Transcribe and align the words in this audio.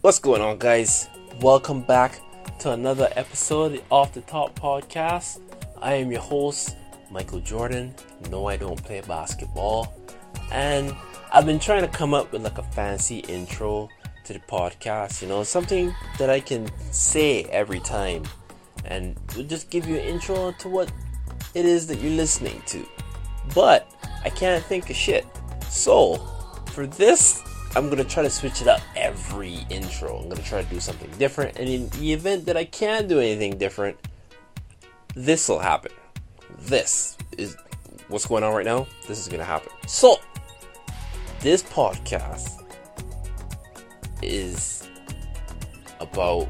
What's 0.00 0.20
going 0.20 0.40
on, 0.40 0.58
guys? 0.58 1.08
Welcome 1.40 1.82
back 1.82 2.20
to 2.60 2.70
another 2.70 3.08
episode 3.16 3.64
of 3.64 3.72
the 3.72 3.82
Off 3.90 4.12
the 4.14 4.20
Top 4.20 4.56
podcast. 4.56 5.40
I 5.82 5.94
am 5.94 6.12
your 6.12 6.20
host, 6.20 6.76
Michael 7.10 7.40
Jordan. 7.40 7.92
No, 8.30 8.46
I 8.46 8.56
don't 8.56 8.80
play 8.80 9.00
basketball. 9.00 9.92
And 10.52 10.94
I've 11.32 11.46
been 11.46 11.58
trying 11.58 11.82
to 11.82 11.88
come 11.88 12.14
up 12.14 12.30
with 12.30 12.44
like 12.44 12.58
a 12.58 12.62
fancy 12.62 13.18
intro 13.18 13.88
to 14.22 14.32
the 14.32 14.38
podcast, 14.38 15.20
you 15.20 15.26
know, 15.26 15.42
something 15.42 15.92
that 16.18 16.30
I 16.30 16.38
can 16.38 16.70
say 16.92 17.42
every 17.44 17.80
time 17.80 18.22
and 18.84 19.18
we'll 19.34 19.46
just 19.46 19.68
give 19.68 19.88
you 19.88 19.96
an 19.96 20.04
intro 20.04 20.52
to 20.60 20.68
what 20.68 20.92
it 21.54 21.64
is 21.64 21.88
that 21.88 21.98
you're 21.98 22.12
listening 22.12 22.62
to. 22.66 22.86
But 23.52 23.90
I 24.24 24.30
can't 24.30 24.62
think 24.64 24.90
of 24.90 24.96
shit. 24.96 25.26
So, 25.68 26.18
for 26.66 26.86
this, 26.86 27.42
I'm 27.76 27.88
gonna 27.88 28.04
try 28.04 28.22
to 28.22 28.30
switch 28.30 28.62
it 28.62 28.68
up 28.68 28.80
every 28.96 29.66
intro. 29.70 30.18
I'm 30.18 30.28
gonna 30.28 30.42
try 30.42 30.62
to 30.62 30.68
do 30.68 30.80
something 30.80 31.10
different, 31.18 31.58
and 31.58 31.68
in 31.68 31.88
the 31.90 32.12
event 32.12 32.46
that 32.46 32.56
I 32.56 32.64
can't 32.64 33.08
do 33.08 33.20
anything 33.20 33.58
different, 33.58 33.96
this 35.14 35.48
will 35.48 35.58
happen. 35.58 35.92
This 36.60 37.16
is 37.36 37.56
what's 38.08 38.26
going 38.26 38.42
on 38.42 38.54
right 38.54 38.64
now. 38.64 38.86
This 39.06 39.18
is 39.18 39.28
gonna 39.28 39.44
happen. 39.44 39.70
So, 39.86 40.16
this 41.40 41.62
podcast 41.62 42.64
is 44.22 44.88
about 46.00 46.48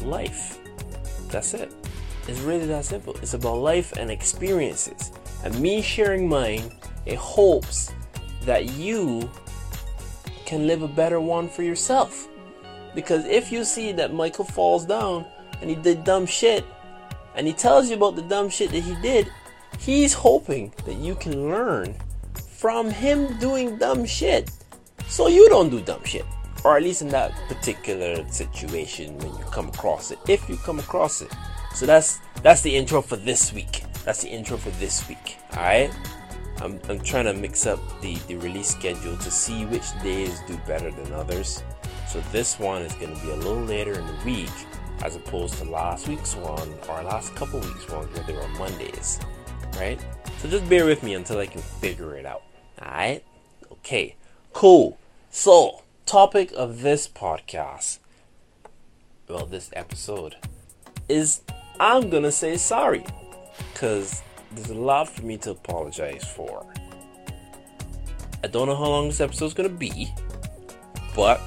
life. 0.00 0.58
That's 1.28 1.54
it. 1.54 1.72
It's 2.28 2.40
really 2.40 2.66
that 2.66 2.84
simple. 2.84 3.16
It's 3.16 3.34
about 3.34 3.56
life 3.56 3.92
and 3.92 4.10
experiences. 4.10 5.10
And 5.44 5.58
me 5.58 5.82
sharing 5.82 6.28
mine 6.28 6.70
in 7.06 7.16
hopes 7.16 7.92
that 8.44 8.70
you 8.70 9.28
can 10.52 10.66
live 10.66 10.82
a 10.82 10.88
better 11.02 11.18
one 11.18 11.48
for 11.48 11.62
yourself. 11.62 12.28
Because 12.94 13.24
if 13.24 13.50
you 13.50 13.64
see 13.64 13.90
that 13.92 14.12
Michael 14.12 14.44
falls 14.44 14.84
down 14.84 15.24
and 15.62 15.70
he 15.70 15.76
did 15.76 16.04
dumb 16.04 16.26
shit, 16.26 16.62
and 17.34 17.46
he 17.46 17.54
tells 17.54 17.88
you 17.88 17.96
about 17.96 18.16
the 18.16 18.28
dumb 18.34 18.50
shit 18.50 18.70
that 18.72 18.80
he 18.80 18.94
did, 19.00 19.32
he's 19.78 20.12
hoping 20.12 20.70
that 20.84 20.96
you 20.96 21.14
can 21.14 21.48
learn 21.48 21.94
from 22.34 22.90
him 22.90 23.38
doing 23.38 23.78
dumb 23.78 24.04
shit. 24.04 24.50
So 25.08 25.28
you 25.28 25.48
don't 25.48 25.70
do 25.70 25.80
dumb 25.80 26.04
shit. 26.04 26.26
Or 26.64 26.76
at 26.76 26.82
least 26.82 27.00
in 27.00 27.08
that 27.08 27.32
particular 27.48 28.22
situation 28.28 29.16
when 29.20 29.32
you 29.32 29.44
come 29.50 29.68
across 29.68 30.10
it 30.10 30.18
if 30.28 30.46
you 30.50 30.58
come 30.58 30.78
across 30.78 31.22
it. 31.22 31.32
So 31.74 31.86
that's 31.86 32.20
that's 32.42 32.60
the 32.60 32.76
intro 32.76 33.00
for 33.00 33.16
this 33.16 33.54
week. 33.54 33.84
That's 34.04 34.20
the 34.20 34.28
intro 34.28 34.58
for 34.58 34.70
this 34.72 35.08
week. 35.08 35.38
All 35.52 35.62
right 35.62 35.90
I'm, 36.62 36.80
I'm 36.88 37.00
trying 37.00 37.24
to 37.26 37.34
mix 37.34 37.66
up 37.66 37.80
the, 38.00 38.14
the 38.28 38.36
release 38.36 38.68
schedule 38.68 39.16
to 39.16 39.30
see 39.30 39.64
which 39.66 39.84
days 40.02 40.40
do 40.46 40.56
better 40.66 40.90
than 40.90 41.12
others. 41.12 41.62
So 42.08 42.20
this 42.32 42.58
one 42.58 42.82
is 42.82 42.92
going 42.94 43.14
to 43.14 43.22
be 43.22 43.30
a 43.30 43.36
little 43.36 43.64
later 43.64 43.98
in 43.98 44.06
the 44.06 44.16
week 44.24 44.50
as 45.02 45.16
opposed 45.16 45.54
to 45.54 45.64
last 45.64 46.08
week's 46.08 46.36
one 46.36 46.72
or 46.88 47.02
last 47.02 47.34
couple 47.34 47.58
weeks 47.60 47.88
one 47.90 48.06
where 48.06 48.24
they 48.24 48.34
were 48.34 48.46
mondays 48.48 49.18
right? 49.78 49.98
So 50.38 50.48
just 50.48 50.68
bear 50.68 50.84
with 50.84 51.02
me 51.02 51.14
until 51.14 51.38
i 51.38 51.46
can 51.46 51.60
figure 51.60 52.14
it 52.14 52.26
out. 52.26 52.42
All 52.80 52.88
right 52.88 53.24
okay. 53.84 54.14
Cool. 54.52 54.98
So 55.30 55.82
topic 56.06 56.52
of 56.56 56.82
this 56.82 57.08
podcast, 57.08 57.98
well, 59.28 59.46
this 59.46 59.70
episode, 59.72 60.36
is 61.08 61.40
I'm 61.80 62.10
gonna 62.10 62.32
say 62.32 62.56
sorry. 62.56 63.04
Because 63.72 64.22
there's 64.54 64.70
a 64.70 64.74
lot 64.74 65.08
for 65.08 65.22
me 65.22 65.36
to 65.38 65.50
apologize 65.50 66.24
for. 66.24 66.66
I 68.44 68.48
don't 68.48 68.66
know 68.66 68.76
how 68.76 68.86
long 68.86 69.08
this 69.08 69.20
episode's 69.20 69.54
gonna 69.54 69.68
be, 69.68 70.12
but 71.14 71.40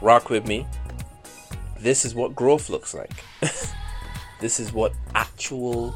rock 0.00 0.30
with 0.30 0.46
me. 0.46 0.66
This 1.78 2.04
is 2.04 2.14
what 2.14 2.34
growth 2.34 2.68
looks 2.70 2.94
like. 2.94 3.24
this 4.40 4.60
is 4.60 4.72
what 4.72 4.92
actual 5.14 5.94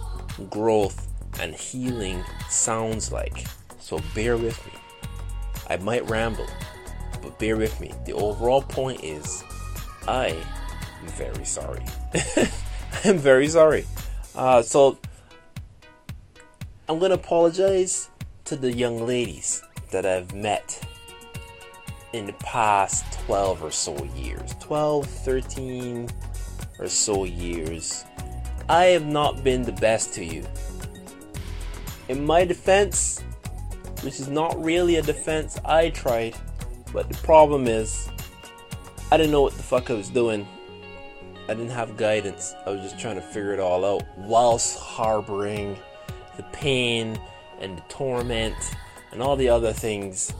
growth 0.51 1.08
and 1.40 1.55
healing 1.55 2.24
sounds 2.48 3.13
like. 3.13 3.46
So 3.78 4.01
bear 4.14 4.36
with 4.36 4.64
me. 4.67 4.73
I 5.68 5.77
might 5.77 6.08
ramble 6.11 6.46
but 7.27 7.39
bear 7.40 7.57
with 7.57 7.80
me. 7.80 7.92
The 8.05 8.13
overall 8.13 8.63
point 8.63 9.02
is 9.02 9.42
I 10.07 10.28
am 10.28 11.08
very 11.08 11.45
sorry. 11.45 11.83
I'm 13.05 13.18
very 13.18 13.48
sorry. 13.48 13.84
Uh, 14.34 14.63
so 14.63 14.98
I'm 16.89 16.98
gonna 16.98 17.14
apologize 17.14 18.08
to 18.45 18.57
the 18.57 18.73
young 18.73 19.07
ladies 19.07 19.63
that 19.91 20.07
I've 20.07 20.35
met 20.35 20.86
in 22.13 22.27
the 22.27 22.33
past 22.35 23.05
12 23.27 23.63
or 23.63 23.70
so 23.70 24.05
years 24.17 24.55
12 24.61 25.07
13 25.07 26.08
or 26.79 26.89
so 26.89 27.25
years 27.25 28.05
i 28.69 28.85
have 28.85 29.05
not 29.05 29.42
been 29.42 29.63
the 29.63 29.73
best 29.73 30.14
to 30.14 30.25
you 30.25 30.42
in 32.08 32.25
my 32.25 32.45
defense 32.45 33.23
which 34.02 34.20
is 34.20 34.29
not 34.29 34.57
really 34.64 34.96
a 34.96 35.02
defense 35.02 35.58
i 35.64 35.91
tried 35.91 36.35
but 36.92 37.08
the 37.08 37.17
problem 37.19 37.67
is, 37.67 38.08
I 39.11 39.17
didn't 39.17 39.33
know 39.33 39.42
what 39.42 39.52
the 39.52 39.63
fuck 39.63 39.91
I 39.91 39.92
was 39.92 40.08
doing. 40.08 40.46
I 41.48 41.55
didn't 41.55 41.70
have 41.70 41.96
guidance. 41.96 42.55
I 42.64 42.70
was 42.70 42.80
just 42.80 42.98
trying 42.98 43.17
to 43.17 43.20
figure 43.20 43.52
it 43.52 43.61
all 43.61 43.85
out 43.85 44.02
whilst 44.17 44.79
harboring 44.79 45.77
the 46.36 46.42
pain 46.52 47.19
and 47.61 47.79
the 47.79 47.83
torment 47.89 48.55
and 49.13 49.23
all 49.23 49.36
the 49.36 49.48
other 49.48 49.73
things 49.73 50.33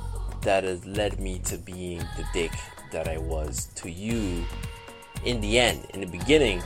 that 0.43 0.65
has 0.65 0.85
led 0.87 1.19
me 1.19 1.39
to 1.41 1.59
being 1.59 1.99
the 2.17 2.25
dick 2.33 2.53
that 2.93 3.09
I 3.09 3.19
was 3.19 3.67
to 3.77 3.91
you 3.91 4.45
in 5.25 5.41
the 5.41 5.59
end. 5.59 5.87
In 5.95 6.01
the 6.01 6.07
beginning, 6.07 6.63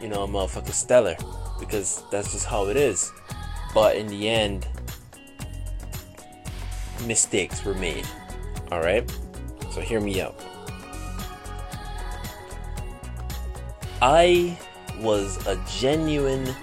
you 0.00 0.08
know, 0.08 0.22
I'm 0.22 0.32
motherfucking 0.32 0.72
stellar 0.72 1.16
because 1.58 2.02
that's 2.10 2.32
just 2.32 2.46
how 2.46 2.66
it 2.66 2.76
is. 2.76 3.12
But 3.72 3.96
in 3.96 4.06
the 4.06 4.28
end, 4.28 4.66
mistakes 7.06 7.64
were 7.64 7.74
made. 7.74 8.06
Alright? 8.70 9.10
So 9.72 9.80
hear 9.80 10.00
me 10.00 10.20
out. 10.20 10.38
I 14.00 14.56
was 15.00 15.44
a 15.46 15.60
genuine 15.66 16.54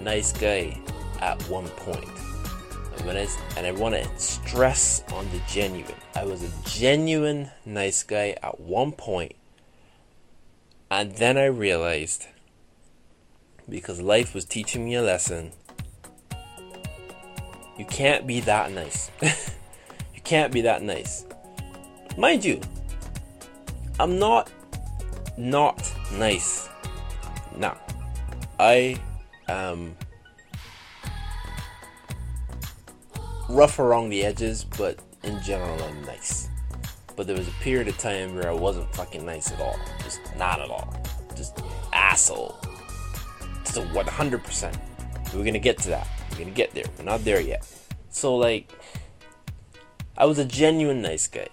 nice 0.00 0.32
guy 0.32 0.80
at 1.20 1.42
one 1.48 1.68
point. 1.68 2.08
And, 2.98 3.10
I, 3.10 3.26
and 3.56 3.66
I 3.66 3.72
want 3.72 3.94
to 3.94 4.18
stress 4.18 5.02
on 5.12 5.28
the 5.30 5.40
genuine. 5.48 5.94
I 6.14 6.24
was 6.24 6.42
a 6.42 6.50
genuine 6.68 7.50
nice 7.64 8.02
guy 8.02 8.36
at 8.42 8.60
one 8.60 8.92
point, 8.92 9.36
And 10.90 11.12
then 11.12 11.38
I 11.38 11.46
realized, 11.46 12.26
because 13.68 14.00
life 14.00 14.34
was 14.34 14.44
teaching 14.44 14.84
me 14.84 14.94
a 14.94 15.02
lesson, 15.02 15.52
you 17.78 17.84
can't 17.84 18.26
be 18.26 18.40
that 18.40 18.72
nice. 18.72 19.10
you 19.22 20.20
can't 20.24 20.52
be 20.52 20.62
that 20.62 20.82
nice. 20.82 21.24
Mind 22.16 22.44
you, 22.44 22.60
I'm 24.00 24.18
not 24.18 24.50
not 25.36 25.92
nice. 26.12 26.68
Nah. 27.56 27.76
I 28.58 28.98
am 29.48 29.96
rough 33.48 33.78
around 33.78 34.10
the 34.10 34.24
edges, 34.24 34.64
but 34.64 34.98
in 35.22 35.40
general 35.42 35.82
I'm 35.82 36.02
nice. 36.02 36.48
But 37.16 37.26
there 37.26 37.36
was 37.36 37.48
a 37.48 37.52
period 37.62 37.88
of 37.88 37.98
time 37.98 38.34
where 38.34 38.48
I 38.48 38.54
wasn't 38.54 38.94
fucking 38.94 39.24
nice 39.26 39.50
at 39.50 39.60
all. 39.60 39.76
Just 40.04 40.20
not 40.36 40.60
at 40.60 40.70
all. 40.70 40.94
Just 41.34 41.60
asshole. 41.92 42.56
So 43.64 43.84
100%. 43.86 44.78
We're 45.34 45.44
gonna 45.44 45.58
get 45.58 45.78
to 45.78 45.88
that. 45.90 46.06
We're 46.30 46.38
gonna 46.38 46.50
get 46.50 46.72
there. 46.72 46.84
We're 46.96 47.04
not 47.04 47.24
there 47.24 47.40
yet. 47.40 47.66
So 48.10 48.36
like, 48.36 48.72
I 50.16 50.26
was 50.26 50.38
a 50.38 50.44
genuine 50.44 51.02
nice 51.02 51.26
guy 51.26 51.48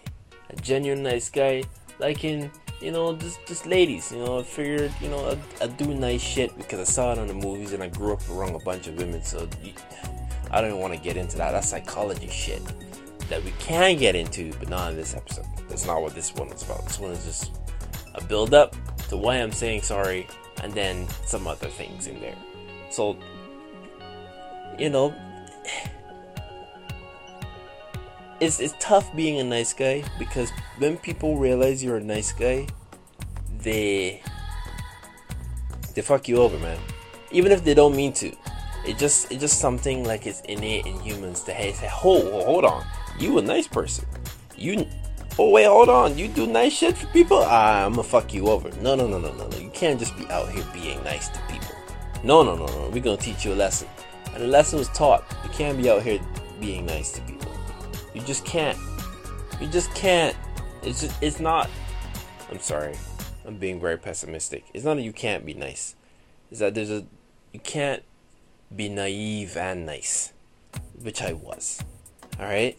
a 0.49 0.61
genuine 0.61 1.03
nice 1.03 1.29
guy, 1.29 1.63
liking 1.99 2.51
you 2.81 2.91
know 2.91 3.15
just 3.15 3.39
just 3.45 3.65
ladies. 3.65 4.11
You 4.11 4.19
know, 4.19 4.39
I 4.39 4.43
figured 4.43 4.93
you 5.01 5.09
know 5.09 5.29
I'd, 5.29 5.39
I'd, 5.61 5.77
do 5.77 5.93
nice 5.93 6.21
shit 6.21 6.55
because 6.57 6.79
I 6.79 6.83
saw 6.83 7.11
it 7.13 7.19
on 7.19 7.27
the 7.27 7.33
movies 7.33 7.73
and 7.73 7.81
I 7.81 7.89
grew 7.89 8.13
up 8.13 8.29
around 8.29 8.55
a 8.55 8.59
bunch 8.59 8.87
of 8.87 8.95
women. 8.95 9.23
So 9.23 9.47
I 10.55 10.61
don't 10.61 10.69
even 10.69 10.79
want 10.79 10.93
to 10.93 10.99
get 10.99 11.17
into 11.17 11.35
that. 11.35 11.51
That's 11.51 11.67
psychology 11.67 12.29
shit 12.29 12.61
that 13.27 13.43
we 13.43 13.51
can 13.59 13.97
get 13.97 14.15
into, 14.15 14.53
but 14.53 14.69
not 14.69 14.91
in 14.91 14.95
this 14.95 15.13
episode. 15.13 15.45
That's 15.67 15.85
not 15.85 16.01
what 16.01 16.15
this 16.15 16.33
one 16.33 16.47
is 16.47 16.63
about. 16.63 16.85
This 16.85 16.97
one 16.97 17.11
is 17.11 17.25
just 17.25 17.59
a 18.13 18.23
build 18.23 18.53
up 18.53 18.73
to 19.09 19.17
why 19.17 19.35
I'm 19.35 19.51
saying 19.51 19.81
sorry, 19.81 20.27
and 20.63 20.71
then 20.71 21.09
some 21.25 21.45
other 21.45 21.67
things 21.67 22.07
in 22.07 22.21
there. 22.21 22.37
So 22.89 23.17
you 24.79 24.89
know 24.89 25.13
it's 28.39 28.61
it's 28.61 28.75
tough 28.79 29.13
being 29.13 29.41
a 29.41 29.43
nice 29.43 29.73
guy 29.73 30.05
because 30.17 30.51
when 30.77 30.95
people 30.95 31.37
realize 31.37 31.83
you're 31.83 31.97
a 31.97 32.03
nice 32.03 32.31
guy, 32.31 32.65
they 33.59 34.23
they 35.95 36.01
fuck 36.01 36.29
you 36.29 36.37
over, 36.37 36.57
man. 36.59 36.79
Even 37.31 37.51
if 37.51 37.65
they 37.65 37.73
don't 37.73 37.93
mean 37.93 38.13
to, 38.13 38.31
it 38.87 38.97
just 38.97 39.31
it's 39.31 39.41
just 39.41 39.59
something 39.59 40.03
like 40.03 40.27
it's 40.27 40.41
innate 40.41 40.85
in 40.85 40.99
humans 40.99 41.41
to 41.41 41.51
say, 41.51 41.87
hold 41.87 42.31
hold 42.43 42.65
on, 42.65 42.85
you 43.19 43.37
a 43.37 43.41
nice 43.41 43.67
person, 43.67 44.05
you 44.55 44.85
oh 45.37 45.49
wait, 45.49 45.65
hold 45.65 45.89
on, 45.89 46.17
you 46.17 46.27
do 46.27 46.47
nice 46.47 46.73
shit 46.73 46.97
for 46.97 47.07
people? 47.07 47.39
Ah, 47.41 47.85
I'm 47.85 47.91
gonna 47.91 48.03
fuck 48.03 48.33
you 48.33 48.47
over. 48.47 48.69
No, 48.81 48.95
no, 48.95 49.07
no, 49.07 49.19
no, 49.19 49.33
no, 49.33 49.47
no. 49.47 49.57
You 49.57 49.69
can't 49.71 49.99
just 49.99 50.17
be 50.17 50.25
out 50.27 50.49
here 50.49 50.63
being 50.73 51.03
nice 51.03 51.29
to 51.29 51.39
people. 51.49 51.75
No, 52.23 52.43
no, 52.43 52.55
no, 52.55 52.65
no. 52.65 52.89
We're 52.89 53.03
gonna 53.03 53.17
teach 53.17 53.45
you 53.45 53.53
a 53.53 53.55
lesson. 53.55 53.87
And 54.33 54.43
the 54.43 54.47
lesson 54.47 54.79
was 54.79 54.89
taught. 54.89 55.23
You 55.43 55.49
can't 55.51 55.77
be 55.77 55.89
out 55.89 56.03
here 56.03 56.19
being 56.59 56.85
nice 56.85 57.11
to 57.13 57.21
people. 57.21 57.51
You 58.13 58.21
just 58.21 58.45
can't. 58.45 58.77
You 59.61 59.67
just 59.67 59.93
can't. 59.93 60.35
It's 60.81 61.01
just, 61.01 61.21
it's 61.21 61.39
not. 61.39 61.69
I'm 62.49 62.59
sorry. 62.59 62.95
I'm 63.45 63.57
being 63.57 63.79
very 63.79 63.97
pessimistic. 63.97 64.65
It's 64.73 64.83
not 64.83 64.95
that 64.95 65.03
you 65.03 65.13
can't 65.13 65.45
be 65.45 65.53
nice. 65.53 65.95
It's 66.49 66.59
that 66.59 66.75
there's 66.75 66.89
a 66.89 67.05
you 67.53 67.59
can't 67.59 68.03
be 68.73 68.89
naive 68.89 69.57
and 69.57 69.85
nice, 69.85 70.33
which 71.01 71.21
I 71.21 71.33
was. 71.33 71.83
All 72.39 72.45
right? 72.45 72.77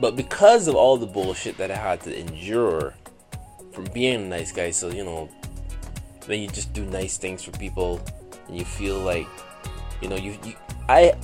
But 0.00 0.16
because 0.16 0.68
of 0.68 0.74
all 0.74 0.96
the 0.96 1.06
bullshit 1.06 1.56
that 1.58 1.70
I 1.70 1.76
had 1.76 2.00
to 2.02 2.18
endure 2.18 2.94
from 3.72 3.84
being 3.94 4.22
a 4.22 4.26
nice 4.26 4.52
guy, 4.52 4.70
so 4.70 4.90
you 4.90 5.04
know, 5.04 5.28
when 6.26 6.40
you 6.40 6.48
just 6.48 6.72
do 6.72 6.84
nice 6.84 7.18
things 7.18 7.42
for 7.42 7.52
people 7.52 8.00
and 8.48 8.56
you 8.56 8.64
feel 8.64 8.98
like, 8.98 9.26
you 10.00 10.08
know, 10.08 10.16
you, 10.16 10.36
you 10.44 10.54
I 10.88 11.14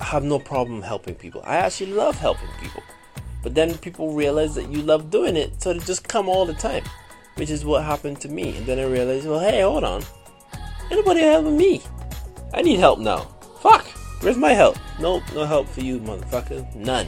have 0.00 0.24
no 0.24 0.38
problem 0.38 0.82
helping 0.82 1.14
people. 1.14 1.42
I 1.44 1.56
actually 1.56 1.92
love 1.92 2.16
helping 2.16 2.48
people. 2.60 2.82
But 3.42 3.54
then 3.54 3.76
people 3.78 4.12
realize 4.12 4.54
that 4.54 4.68
you 4.68 4.82
love 4.82 5.10
doing 5.10 5.36
it, 5.36 5.62
so 5.62 5.72
they 5.72 5.78
just 5.80 6.06
come 6.06 6.28
all 6.28 6.44
the 6.44 6.54
time, 6.54 6.84
which 7.36 7.50
is 7.50 7.64
what 7.64 7.84
happened 7.84 8.20
to 8.22 8.28
me. 8.28 8.56
And 8.56 8.66
then 8.66 8.78
I 8.78 8.84
realized, 8.84 9.26
well, 9.26 9.40
hey, 9.40 9.62
hold 9.62 9.84
on, 9.84 10.02
anybody 10.90 11.20
helping 11.20 11.56
me? 11.56 11.82
I 12.52 12.62
need 12.62 12.78
help 12.78 12.98
now. 12.98 13.20
Fuck, 13.60 13.86
where's 14.20 14.36
my 14.36 14.52
help? 14.52 14.76
Nope, 15.00 15.22
no 15.34 15.44
help 15.44 15.68
for 15.68 15.80
you, 15.80 16.00
motherfucker. 16.00 16.74
None. 16.74 17.06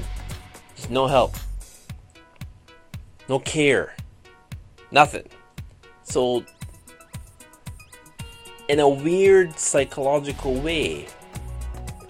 Just 0.77 0.91
no 0.91 1.07
help. 1.07 1.35
No 3.29 3.39
care. 3.39 3.95
Nothing. 4.91 5.27
So, 6.03 6.45
in 8.69 8.81
a 8.81 8.89
weird 8.89 9.59
psychological 9.59 10.55
way, 10.55 11.07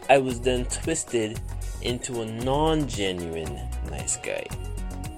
I 0.08 0.18
was 0.18 0.40
then 0.40 0.64
twisted 0.66 1.40
into 1.82 2.22
a 2.22 2.26
non 2.26 2.88
genuine 2.88 3.60
nice 3.90 4.16
guy, 4.16 4.46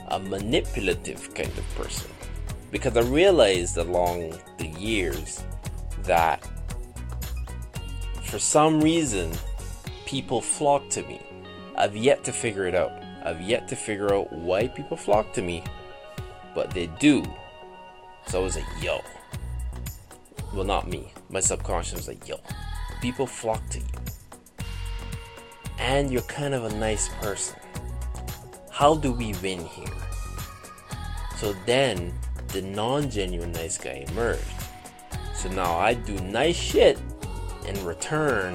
a 0.08 0.18
manipulative 0.18 1.34
kind 1.34 1.50
of 1.56 1.74
person. 1.74 2.10
Because 2.70 2.96
I 2.96 3.00
realized 3.00 3.76
along 3.76 4.34
the 4.58 4.68
years 4.68 5.42
that 6.04 6.46
for 8.32 8.38
some 8.38 8.80
reason 8.80 9.30
people 10.06 10.40
flock 10.40 10.88
to 10.88 11.02
me. 11.02 11.20
I've 11.76 11.94
yet 11.94 12.24
to 12.24 12.32
figure 12.32 12.64
it 12.64 12.74
out. 12.74 12.92
I've 13.26 13.42
yet 13.42 13.68
to 13.68 13.76
figure 13.76 14.14
out 14.14 14.32
why 14.32 14.68
people 14.68 14.96
flock 14.96 15.34
to 15.34 15.42
me, 15.42 15.62
but 16.54 16.70
they 16.70 16.86
do. 16.98 17.22
So 18.26 18.40
I 18.40 18.42
was 18.42 18.56
like, 18.56 18.64
yo. 18.82 19.02
Well, 20.54 20.64
not 20.64 20.88
me. 20.88 21.12
My 21.28 21.40
subconscious 21.40 21.92
was 21.92 22.08
like, 22.08 22.26
yo. 22.26 22.40
People 23.02 23.26
flock 23.26 23.60
to 23.68 23.80
you. 23.80 24.64
And 25.78 26.10
you're 26.10 26.22
kind 26.22 26.54
of 26.54 26.64
a 26.64 26.74
nice 26.76 27.10
person. 27.20 27.58
How 28.70 28.94
do 28.94 29.12
we 29.12 29.34
win 29.42 29.62
here? 29.62 29.98
So 31.36 31.54
then 31.66 32.14
the 32.48 32.62
non 32.62 33.10
genuine 33.10 33.52
nice 33.52 33.76
guy 33.76 34.06
emerged. 34.08 34.40
So 35.34 35.50
now 35.50 35.76
I 35.76 35.92
do 35.92 36.14
nice 36.20 36.56
shit 36.56 36.98
in 37.66 37.84
return 37.84 38.54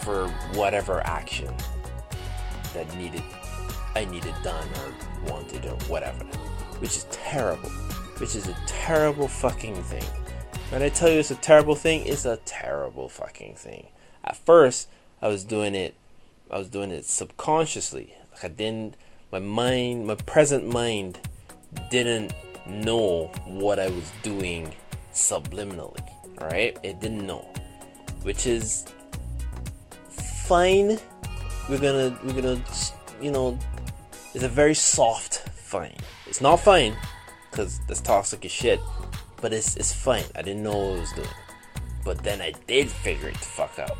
for 0.00 0.28
whatever 0.54 1.00
action 1.06 1.54
that 2.74 2.92
needed 2.96 3.22
I 3.94 4.04
needed 4.04 4.34
done 4.42 4.68
or 4.68 5.30
wanted 5.30 5.66
or 5.66 5.76
whatever. 5.88 6.24
Which 6.78 6.96
is 6.96 7.06
terrible. 7.10 7.70
Which 8.18 8.36
is 8.36 8.48
a 8.48 8.56
terrible 8.66 9.28
fucking 9.28 9.82
thing. 9.84 10.04
When 10.70 10.82
I 10.82 10.88
tell 10.88 11.10
you 11.10 11.18
it's 11.18 11.32
a 11.32 11.36
terrible 11.36 11.74
thing, 11.74 12.06
it's 12.06 12.24
a 12.24 12.36
terrible 12.44 13.08
fucking 13.08 13.56
thing. 13.56 13.88
At 14.22 14.36
first, 14.36 14.88
I 15.20 15.28
was 15.28 15.44
doing 15.44 15.74
it 15.74 15.94
I 16.50 16.58
was 16.58 16.68
doing 16.68 16.90
it 16.90 17.04
subconsciously. 17.04 18.14
Like 18.32 18.44
I 18.44 18.48
didn't 18.48 18.94
my 19.32 19.40
mind 19.40 20.06
my 20.06 20.14
present 20.14 20.66
mind 20.66 21.18
didn't 21.90 22.32
know 22.66 23.26
what 23.46 23.78
I 23.78 23.88
was 23.88 24.10
doing 24.22 24.74
subliminally. 25.12 26.08
Alright? 26.40 26.78
It 26.82 27.00
didn't 27.00 27.26
know 27.26 27.52
which 28.22 28.46
is 28.46 28.86
fine. 30.46 30.98
We're 31.68 31.78
gonna 31.78 32.18
we're 32.24 32.40
gonna 32.40 32.60
you 33.20 33.30
know 33.30 33.58
it's 34.34 34.44
a 34.44 34.48
very 34.48 34.74
soft 34.74 35.48
fine. 35.48 35.96
It's 36.26 36.40
not 36.40 36.56
fine 36.60 36.96
because 37.50 37.80
that's 37.86 38.00
toxic 38.00 38.44
as 38.44 38.50
shit, 38.50 38.80
but 39.40 39.52
it's 39.52 39.76
it's 39.76 39.92
fine. 39.92 40.24
I 40.36 40.42
didn't 40.42 40.62
know 40.62 40.76
what 40.76 40.96
I 40.96 41.00
was 41.00 41.12
doing, 41.12 41.28
but 42.04 42.18
then 42.22 42.40
I 42.40 42.52
did 42.66 42.88
figure 42.88 43.28
it 43.28 43.34
the 43.34 43.40
fuck 43.40 43.78
out, 43.78 43.96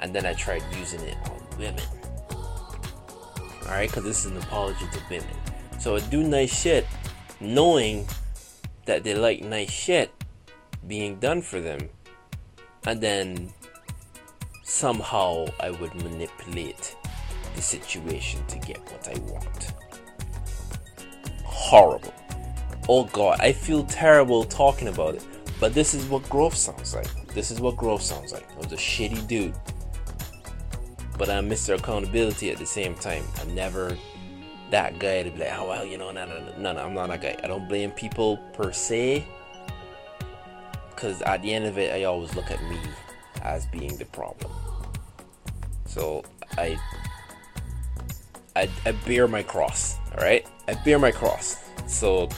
and 0.00 0.14
then 0.14 0.26
I 0.26 0.34
tried 0.34 0.62
using 0.76 1.00
it 1.00 1.16
on 1.30 1.58
women. 1.58 1.84
All 2.30 3.74
right, 3.74 3.88
because 3.88 4.04
this 4.04 4.24
is 4.24 4.30
an 4.30 4.38
apology 4.38 4.86
to 4.92 5.00
women. 5.10 5.36
So 5.78 5.96
I 5.96 6.00
do 6.00 6.22
nice 6.22 6.52
shit, 6.52 6.86
knowing 7.40 8.06
that 8.86 9.04
they 9.04 9.14
like 9.14 9.42
nice 9.42 9.70
shit 9.70 10.10
being 10.86 11.16
done 11.16 11.42
for 11.42 11.60
them 11.60 11.90
and 12.88 13.02
then 13.02 13.52
somehow 14.62 15.46
I 15.60 15.70
would 15.70 15.94
manipulate 15.96 16.96
the 17.54 17.60
situation 17.60 18.44
to 18.46 18.58
get 18.60 18.78
what 18.90 19.06
I 19.06 19.18
want. 19.30 19.74
Horrible. 21.44 22.14
Oh 22.88 23.04
god, 23.04 23.40
I 23.40 23.52
feel 23.52 23.84
terrible 23.84 24.42
talking 24.42 24.88
about 24.88 25.16
it, 25.16 25.26
but 25.60 25.74
this 25.74 25.92
is 25.92 26.06
what 26.06 26.26
growth 26.30 26.54
sounds 26.54 26.94
like. 26.94 27.34
This 27.34 27.50
is 27.50 27.60
what 27.60 27.76
growth 27.76 28.00
sounds 28.00 28.32
like. 28.32 28.50
I 28.54 28.56
was 28.56 28.72
a 28.72 28.76
shitty 28.76 29.26
dude. 29.28 29.54
But 31.18 31.28
I'm 31.28 31.46
Mr. 31.46 31.78
Accountability 31.78 32.50
at 32.50 32.56
the 32.56 32.64
same 32.64 32.94
time. 32.94 33.24
I'm 33.38 33.54
never 33.54 33.98
that 34.70 34.98
guy 34.98 35.24
to 35.24 35.30
be 35.30 35.40
like, 35.40 35.52
oh 35.58 35.68
well, 35.68 35.84
you 35.84 35.98
know, 35.98 36.10
no, 36.10 36.24
no, 36.24 36.54
no, 36.56 36.72
no, 36.72 36.80
I'm 36.80 36.94
not 36.94 37.08
that 37.08 37.20
guy. 37.20 37.36
I 37.44 37.48
don't 37.48 37.68
blame 37.68 37.90
people 37.90 38.38
per 38.54 38.72
se 38.72 39.26
because 40.98 41.22
at 41.22 41.42
the 41.42 41.54
end 41.54 41.64
of 41.64 41.78
it, 41.78 41.94
I 41.94 42.04
always 42.04 42.34
look 42.34 42.50
at 42.50 42.60
me 42.64 42.76
as 43.42 43.66
being 43.66 43.96
the 43.98 44.04
problem. 44.06 44.50
So 45.86 46.24
I, 46.56 46.76
I, 48.56 48.68
I 48.84 48.90
bear 49.06 49.28
my 49.28 49.44
cross. 49.44 49.96
All 50.10 50.24
right, 50.24 50.44
I 50.66 50.74
bear 50.84 50.98
my 50.98 51.12
cross. 51.12 51.62
So 51.86 52.28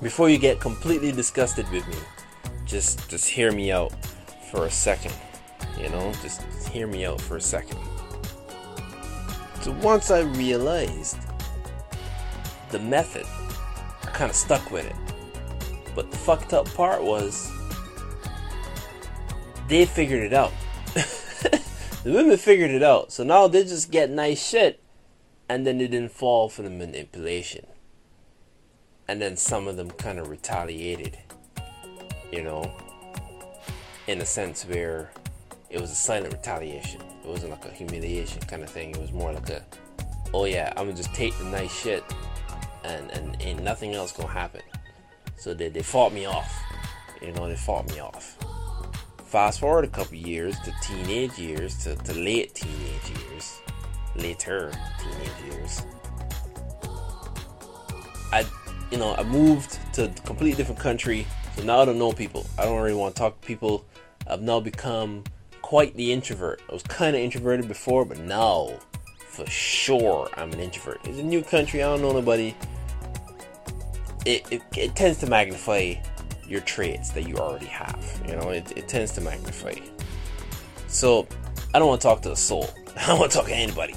before 0.00 0.30
you 0.30 0.38
get 0.38 0.58
completely 0.58 1.12
disgusted 1.12 1.70
with 1.70 1.86
me, 1.86 1.98
just 2.64 3.10
just 3.10 3.28
hear 3.28 3.52
me 3.52 3.70
out 3.70 3.92
for 4.50 4.64
a 4.64 4.70
second. 4.70 5.12
You 5.78 5.90
know, 5.90 6.14
just 6.22 6.40
hear 6.68 6.86
me 6.86 7.04
out 7.04 7.20
for 7.20 7.36
a 7.36 7.42
second. 7.42 7.78
So 9.60 9.72
once 9.82 10.10
I 10.10 10.20
realized 10.20 11.18
the 12.70 12.78
method, 12.78 13.26
I 14.02 14.06
kind 14.12 14.30
of 14.30 14.36
stuck 14.36 14.70
with 14.70 14.86
it. 14.86 15.03
But 15.94 16.10
the 16.10 16.16
fucked 16.16 16.52
up 16.52 16.66
part 16.74 17.02
was 17.02 17.50
they 19.68 19.86
figured 19.86 20.22
it 20.22 20.32
out. 20.32 20.52
the 20.94 22.12
women 22.12 22.36
figured 22.36 22.70
it 22.70 22.82
out. 22.82 23.12
So 23.12 23.24
now 23.24 23.48
they 23.48 23.62
just 23.62 23.90
get 23.90 24.10
nice 24.10 24.44
shit 24.44 24.80
and 25.48 25.66
then 25.66 25.78
they 25.78 25.88
didn't 25.88 26.12
fall 26.12 26.48
for 26.48 26.62
the 26.62 26.70
manipulation. 26.70 27.66
And 29.06 29.20
then 29.20 29.36
some 29.36 29.68
of 29.68 29.76
them 29.76 29.90
kind 29.90 30.18
of 30.18 30.28
retaliated, 30.28 31.18
you 32.32 32.42
know, 32.42 32.74
in 34.06 34.20
a 34.20 34.26
sense 34.26 34.64
where 34.64 35.10
it 35.68 35.80
was 35.80 35.90
a 35.90 35.94
silent 35.94 36.32
retaliation. 36.32 37.00
It 37.00 37.28
wasn't 37.28 37.50
like 37.50 37.64
a 37.66 37.70
humiliation 37.70 38.40
kind 38.42 38.62
of 38.62 38.70
thing. 38.70 38.90
It 38.90 38.98
was 38.98 39.12
more 39.12 39.32
like 39.32 39.50
a, 39.50 39.62
oh 40.32 40.46
yeah, 40.46 40.72
I'm 40.76 40.86
gonna 40.86 40.96
just 40.96 41.14
take 41.14 41.36
the 41.38 41.44
nice 41.44 41.74
shit 41.74 42.02
and, 42.84 43.10
and 43.10 43.36
ain't 43.40 43.62
nothing 43.62 43.94
else 43.94 44.12
gonna 44.12 44.28
happen. 44.28 44.62
So 45.36 45.54
they, 45.54 45.68
they 45.68 45.82
fought 45.82 46.12
me 46.12 46.26
off. 46.26 46.62
You 47.20 47.32
know, 47.32 47.48
they 47.48 47.56
fought 47.56 47.88
me 47.90 48.00
off. 48.00 48.36
Fast 49.26 49.60
forward 49.60 49.84
a 49.84 49.88
couple 49.88 50.16
years 50.16 50.58
to 50.60 50.72
teenage 50.82 51.38
years, 51.38 51.76
to, 51.84 51.96
to 51.96 52.14
late 52.14 52.54
teenage 52.54 53.10
years, 53.18 53.60
later 54.14 54.72
teenage 55.00 55.52
years. 55.52 55.82
I, 58.32 58.44
you 58.90 58.98
know, 58.98 59.14
I 59.14 59.24
moved 59.24 59.78
to 59.94 60.04
a 60.04 60.08
completely 60.08 60.56
different 60.56 60.80
country, 60.80 61.26
so 61.56 61.64
now 61.64 61.80
I 61.80 61.84
don't 61.84 61.98
know 61.98 62.12
people. 62.12 62.46
I 62.58 62.64
don't 62.64 62.80
really 62.80 62.94
want 62.94 63.14
to 63.14 63.18
talk 63.18 63.40
to 63.40 63.46
people. 63.46 63.84
I've 64.26 64.42
now 64.42 64.60
become 64.60 65.24
quite 65.62 65.96
the 65.96 66.12
introvert. 66.12 66.60
I 66.68 66.72
was 66.72 66.82
kind 66.82 67.16
of 67.16 67.22
introverted 67.22 67.66
before, 67.68 68.04
but 68.04 68.18
now, 68.18 68.70
for 69.18 69.46
sure, 69.46 70.28
I'm 70.36 70.52
an 70.52 70.60
introvert. 70.60 71.00
It's 71.04 71.18
a 71.18 71.22
new 71.22 71.42
country. 71.42 71.82
I 71.82 71.86
don't 71.86 72.02
know 72.02 72.12
nobody 72.12 72.54
it, 74.24 74.46
it, 74.50 74.62
it 74.76 74.96
tends 74.96 75.18
to 75.18 75.26
magnify 75.26 75.94
your 76.46 76.60
traits 76.62 77.10
that 77.10 77.28
you 77.28 77.36
already 77.36 77.66
have. 77.66 78.22
You 78.26 78.36
know, 78.36 78.50
it, 78.50 78.76
it 78.76 78.88
tends 78.88 79.12
to 79.12 79.20
magnify. 79.20 79.74
So 80.88 81.26
I 81.72 81.78
don't 81.78 81.88
want 81.88 82.00
to 82.00 82.06
talk 82.08 82.22
to 82.22 82.32
a 82.32 82.36
soul. 82.36 82.68
I 82.96 83.06
don't 83.06 83.18
want 83.18 83.32
to 83.32 83.38
talk 83.38 83.46
to 83.46 83.54
anybody. 83.54 83.94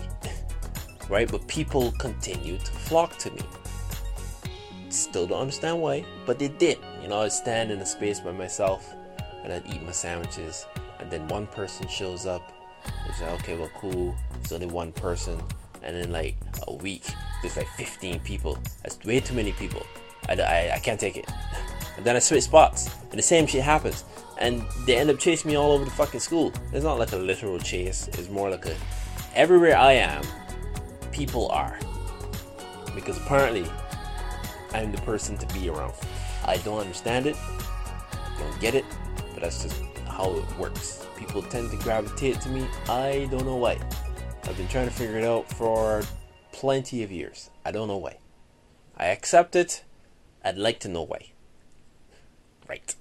right? 1.09 1.29
But 1.29 1.47
people 1.47 1.91
continue 1.93 2.57
to 2.57 2.71
flock 2.71 3.17
to 3.19 3.31
me. 3.31 3.41
still 4.89 5.27
don't 5.27 5.41
understand 5.41 5.81
why, 5.81 6.05
but 6.25 6.39
they 6.39 6.47
did. 6.47 6.79
You 7.01 7.09
know, 7.09 7.21
I'd 7.21 7.31
stand 7.31 7.71
in 7.71 7.79
a 7.79 7.85
space 7.85 8.19
by 8.19 8.31
myself 8.31 8.93
and 9.43 9.53
I'd 9.53 9.73
eat 9.73 9.81
my 9.83 9.91
sandwiches, 9.91 10.65
and 10.99 11.09
then 11.09 11.25
one 11.29 11.47
person 11.47 11.87
shows 11.87 12.25
up. 12.25 12.51
It's 13.07 13.21
like, 13.21 13.31
okay, 13.39 13.57
well, 13.57 13.71
cool. 13.75 14.13
It's 14.41 14.51
only 14.51 14.65
one 14.65 14.91
person, 14.91 15.41
and 15.83 15.95
then 15.95 16.11
like 16.11 16.35
a 16.67 16.73
week, 16.73 17.05
there's 17.41 17.55
like 17.55 17.67
15 17.77 18.19
people. 18.21 18.57
That's 18.83 18.97
way 19.05 19.21
too 19.21 19.35
many 19.35 19.53
people. 19.53 19.85
I, 20.27 20.33
I, 20.33 20.75
I 20.75 20.79
can't 20.79 20.99
take 20.99 21.17
it. 21.17 21.29
And 21.95 22.05
then 22.05 22.15
I 22.15 22.19
switch 22.19 22.43
spots, 22.43 22.93
and 23.09 23.17
the 23.17 23.23
same 23.23 23.47
shit 23.47 23.63
happens. 23.63 24.03
And 24.37 24.63
they 24.85 24.97
end 24.97 25.09
up 25.09 25.17
chasing 25.17 25.49
me 25.49 25.57
all 25.57 25.71
over 25.71 25.85
the 25.85 25.91
fucking 25.91 26.19
school. 26.19 26.53
It's 26.71 26.83
not 26.83 26.99
like 26.99 27.11
a 27.11 27.17
literal 27.17 27.59
chase, 27.59 28.07
it's 28.09 28.29
more 28.29 28.49
like 28.49 28.65
a 28.65 28.75
everywhere 29.33 29.77
I 29.77 29.93
am, 29.93 30.23
people 31.11 31.49
are. 31.49 31.79
Because 32.93 33.17
apparently, 33.17 33.65
I'm 34.73 34.91
the 34.91 35.01
person 35.01 35.37
to 35.37 35.53
be 35.53 35.69
around. 35.69 35.93
I 36.45 36.57
don't 36.57 36.79
understand 36.79 37.25
it, 37.25 37.35
don't 38.37 38.59
get 38.59 38.75
it, 38.75 38.85
but 39.33 39.41
that's 39.41 39.63
just 39.63 39.81
how 40.07 40.31
it 40.35 40.57
works. 40.57 41.05
People 41.17 41.41
tend 41.41 41.71
to 41.71 41.77
gravitate 41.77 42.41
to 42.41 42.49
me. 42.49 42.67
I 42.89 43.27
don't 43.31 43.45
know 43.45 43.55
why. 43.55 43.77
I've 44.43 44.57
been 44.57 44.67
trying 44.67 44.87
to 44.87 44.93
figure 44.93 45.17
it 45.17 45.23
out 45.23 45.49
for 45.49 46.03
plenty 46.51 47.03
of 47.03 47.11
years. 47.11 47.49
I 47.65 47.71
don't 47.71 47.87
know 47.87 47.97
why. 47.97 48.17
I 48.95 49.07
accept 49.07 49.55
it. 49.55 49.83
I'd 50.47 50.57
like 50.57 50.79
to 50.79 50.87
know 50.87 51.03
why. 51.03 51.31
Right. 52.69 52.95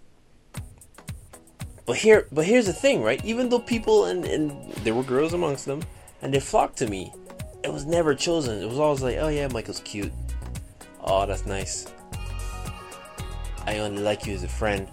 But 1.87 1.99
here 1.99 2.27
but 2.33 2.45
here's 2.45 2.67
the 2.67 2.73
thing, 2.73 3.03
right? 3.03 3.25
Even 3.25 3.49
though 3.49 3.61
people 3.61 4.07
and, 4.07 4.25
and 4.25 4.73
there 4.85 4.95
were 4.95 5.05
girls 5.05 5.33
amongst 5.33 5.65
them 5.65 5.83
and 6.23 6.35
they 6.35 6.41
flocked 6.41 6.77
to 6.79 6.89
me, 6.89 7.13
it 7.63 7.73
was 7.73 7.87
never 7.87 8.17
chosen. 8.17 8.61
It 8.61 8.69
was 8.69 8.81
always 8.81 9.01
like, 9.01 9.17
oh 9.19 9.29
yeah, 9.29 9.47
Michael's 9.47 9.81
cute. 9.81 10.13
Oh, 11.01 11.25
that's 11.25 11.47
nice. 11.47 11.87
I 13.65 13.79
only 13.79 14.03
like 14.03 14.27
you 14.27 14.35
as 14.35 14.43
a 14.43 14.49
friend. 14.49 14.89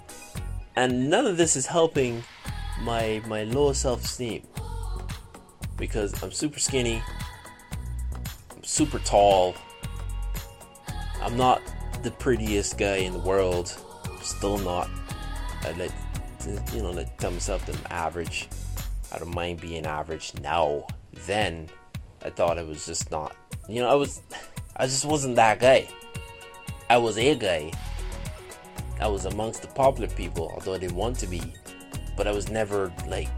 And 0.75 1.09
none 1.09 1.25
of 1.25 1.37
this 1.37 1.55
is 1.55 1.65
helping 1.65 2.23
my 2.81 3.21
my 3.25 3.45
low 3.45 3.73
self-esteem. 3.73 4.43
Because 5.75 6.21
I'm 6.21 6.31
super 6.31 6.59
skinny. 6.59 7.01
I'm 8.51 8.63
super 8.63 8.99
tall. 8.99 9.55
I'm 11.19 11.35
not 11.35 11.61
the 12.03 12.11
prettiest 12.11 12.77
guy 12.77 12.97
in 12.97 13.13
the 13.13 13.19
world. 13.19 13.75
Still 14.21 14.57
not. 14.59 14.89
I 15.63 15.71
like 15.71 15.91
you 16.73 16.81
know, 16.81 16.91
like 16.91 17.17
tell 17.17 17.31
myself 17.31 17.65
that 17.65 17.75
I'm 17.77 17.85
average. 17.89 18.49
I 19.11 19.19
don't 19.19 19.33
mind 19.33 19.61
being 19.61 19.85
average 19.85 20.33
now. 20.41 20.87
Then 21.25 21.69
I 22.23 22.29
thought 22.29 22.57
it 22.57 22.67
was 22.67 22.85
just 22.85 23.11
not. 23.11 23.35
You 23.69 23.81
know, 23.81 23.89
I 23.89 23.95
was 23.95 24.21
I 24.75 24.85
just 24.85 25.05
wasn't 25.05 25.35
that 25.37 25.59
guy. 25.59 25.87
I 26.89 26.97
was 26.97 27.17
a 27.17 27.35
guy. 27.35 27.71
I 28.99 29.07
was 29.07 29.25
amongst 29.25 29.61
the 29.61 29.67
popular 29.69 30.09
people, 30.09 30.51
although 30.53 30.73
I 30.73 30.77
didn't 30.77 30.95
want 30.95 31.17
to 31.19 31.27
be. 31.27 31.41
But 32.15 32.27
I 32.27 32.31
was 32.31 32.49
never 32.49 32.93
like 33.07 33.29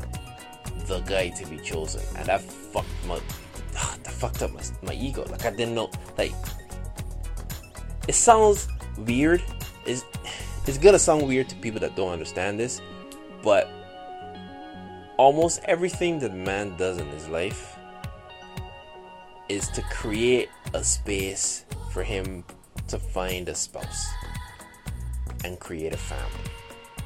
the 0.87 0.99
guy 1.01 1.29
to 1.29 1.45
be 1.47 1.57
chosen. 1.57 2.01
And 2.17 2.27
that 2.27 2.41
fucked 2.41 2.87
my 3.07 3.19
that 3.71 4.11
fucked 4.11 4.41
up 4.41 4.51
my, 4.51 4.61
my 4.81 4.93
ego. 4.93 5.25
Like 5.29 5.45
I 5.45 5.51
didn't 5.51 5.75
know 5.75 5.91
like 6.17 6.33
it 8.07 8.15
sounds 8.15 8.67
weird. 8.97 9.43
It's 9.85 10.05
it's 10.67 10.77
gonna 10.77 10.99
sound 10.99 11.27
weird 11.27 11.49
to 11.49 11.55
people 11.57 11.79
that 11.81 11.95
don't 11.95 12.11
understand 12.11 12.59
this, 12.59 12.81
but 13.43 13.69
almost 15.17 15.61
everything 15.65 16.19
that 16.19 16.33
man 16.33 16.75
does 16.77 16.97
in 16.97 17.07
his 17.09 17.27
life 17.27 17.77
is 19.47 19.69
to 19.69 19.81
create 19.83 20.49
a 20.73 20.83
space 20.83 21.65
for 21.91 22.03
him 22.03 22.43
to 22.87 22.97
find 22.97 23.47
a 23.47 23.55
spouse 23.55 24.07
and 25.43 25.59
create 25.59 25.93
a 25.93 25.97
family. 25.97 26.51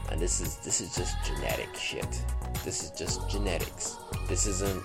And 0.09 0.19
this 0.19 0.41
is 0.41 0.57
this 0.57 0.81
is 0.81 0.95
just 0.95 1.15
genetic 1.25 1.75
shit. 1.75 2.23
This 2.63 2.83
is 2.83 2.91
just 2.91 3.29
genetics. 3.29 3.97
This 4.27 4.47
isn't 4.47 4.83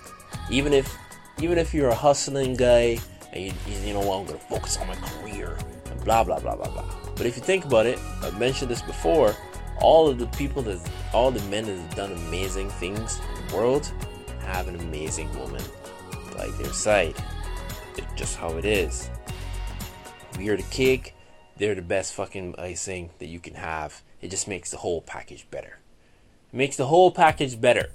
even 0.51 0.73
if 0.73 0.97
even 1.41 1.59
if 1.59 1.73
you're 1.73 1.89
a 1.89 1.95
hustling 1.95 2.55
guy 2.55 2.99
and 3.33 3.45
you, 3.45 3.53
you 3.85 3.95
know 3.95 4.01
what 4.01 4.19
I'm 4.19 4.27
gonna 4.27 4.39
focus 4.39 4.77
on 4.79 4.89
my 4.89 4.97
career 4.97 5.57
blah 6.03 6.25
blah 6.25 6.41
blah 6.41 6.57
blah 6.57 6.69
blah. 6.69 6.85
But 7.17 7.27
if 7.27 7.37
you 7.37 7.43
think 7.43 7.65
about 7.65 7.87
it, 7.87 7.99
I've 8.23 8.39
mentioned 8.39 8.71
this 8.71 8.83
before. 8.83 9.35
All 9.81 10.09
of 10.09 10.19
the 10.19 10.27
people 10.29 10.63
that, 10.63 10.79
all 11.13 11.31
the 11.31 11.43
men 11.51 11.67
that 11.67 11.77
have 11.77 11.95
done 11.95 12.13
amazing 12.13 12.71
things 12.71 13.21
in 13.37 13.49
the 13.49 13.57
world, 13.57 13.93
have 14.41 14.69
an 14.69 14.77
amazing 14.77 15.37
woman 15.39 15.63
by 16.37 16.49
their 16.59 16.73
side. 16.73 17.15
It's 17.97 18.13
just 18.15 18.37
how 18.37 18.57
it 18.57 18.65
is. 18.65 19.11
We 20.39 20.49
are 20.49 20.57
the 20.57 20.63
cake. 20.65 21.15
They're 21.57 21.75
the 21.75 21.83
best 21.83 22.15
fucking 22.15 22.57
icing 22.59 23.11
that 23.19 23.27
you 23.27 23.39
can 23.39 23.55
have. 23.55 24.03
It 24.21 24.31
just 24.31 24.49
makes 24.49 24.71
the 24.71 24.79
whole 24.79 25.01
package 25.01 25.47
better. 25.51 25.79
It 26.53 26.57
makes 26.57 26.77
the 26.77 26.87
whole 26.87 27.11
package 27.11 27.61
better. 27.61 27.91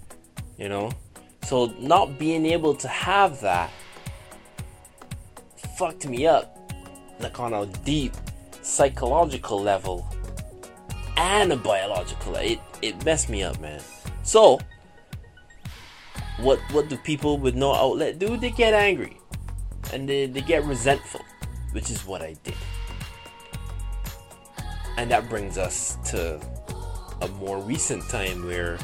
You 0.57 0.69
know? 0.69 0.91
So 1.43 1.73
not 1.79 2.19
being 2.19 2.45
able 2.45 2.75
to 2.75 2.87
have 2.87 3.41
that 3.41 3.71
fucked 5.77 6.07
me 6.07 6.27
up. 6.27 6.58
Like 7.19 7.39
on 7.39 7.53
a 7.53 7.65
deep 7.83 8.13
psychological 8.61 9.61
level 9.61 10.07
and 11.17 11.51
a 11.51 11.57
biological 11.57 12.35
it 12.35 12.59
it 12.81 13.03
messed 13.05 13.29
me 13.29 13.43
up 13.43 13.59
man. 13.59 13.81
So 14.23 14.59
what 16.37 16.59
what 16.71 16.89
do 16.89 16.97
people 16.97 17.37
with 17.37 17.55
no 17.55 17.73
outlet 17.73 18.19
do? 18.19 18.37
They 18.37 18.51
get 18.51 18.73
angry 18.73 19.19
and 19.91 20.07
they, 20.07 20.27
they 20.27 20.41
get 20.41 20.63
resentful 20.65 21.21
which 21.71 21.89
is 21.89 22.05
what 22.05 22.21
i 22.21 22.35
did. 22.43 22.55
And 24.97 25.09
that 25.11 25.29
brings 25.29 25.57
us 25.57 25.97
to 26.11 26.41
a 27.21 27.27
more 27.39 27.59
recent 27.61 28.03
time 28.09 28.45
where 28.45 28.77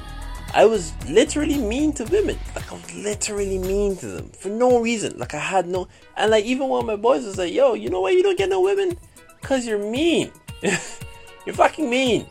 i 0.55 0.65
was 0.65 0.93
literally 1.07 1.59
mean 1.59 1.93
to 1.93 2.03
women 2.05 2.37
like 2.55 2.71
i 2.71 2.75
was 2.75 2.95
literally 2.95 3.59
mean 3.59 3.95
to 3.95 4.07
them 4.07 4.29
for 4.29 4.49
no 4.49 4.81
reason 4.81 5.15
like 5.19 5.33
i 5.35 5.39
had 5.39 5.67
no 5.67 5.87
and 6.17 6.31
like 6.31 6.45
even 6.45 6.67
one 6.67 6.79
of 6.79 6.85
my 6.87 6.95
boys 6.95 7.23
was 7.25 7.37
like 7.37 7.53
yo 7.53 7.73
you 7.73 7.89
know 7.89 8.01
why 8.01 8.09
you 8.09 8.23
don't 8.23 8.37
get 8.37 8.49
no 8.49 8.61
women 8.61 8.97
Cause 9.45 9.67
you're 9.67 9.77
mean. 9.77 10.31
you're 10.61 11.53
fucking 11.53 11.87
mean. 11.87 12.25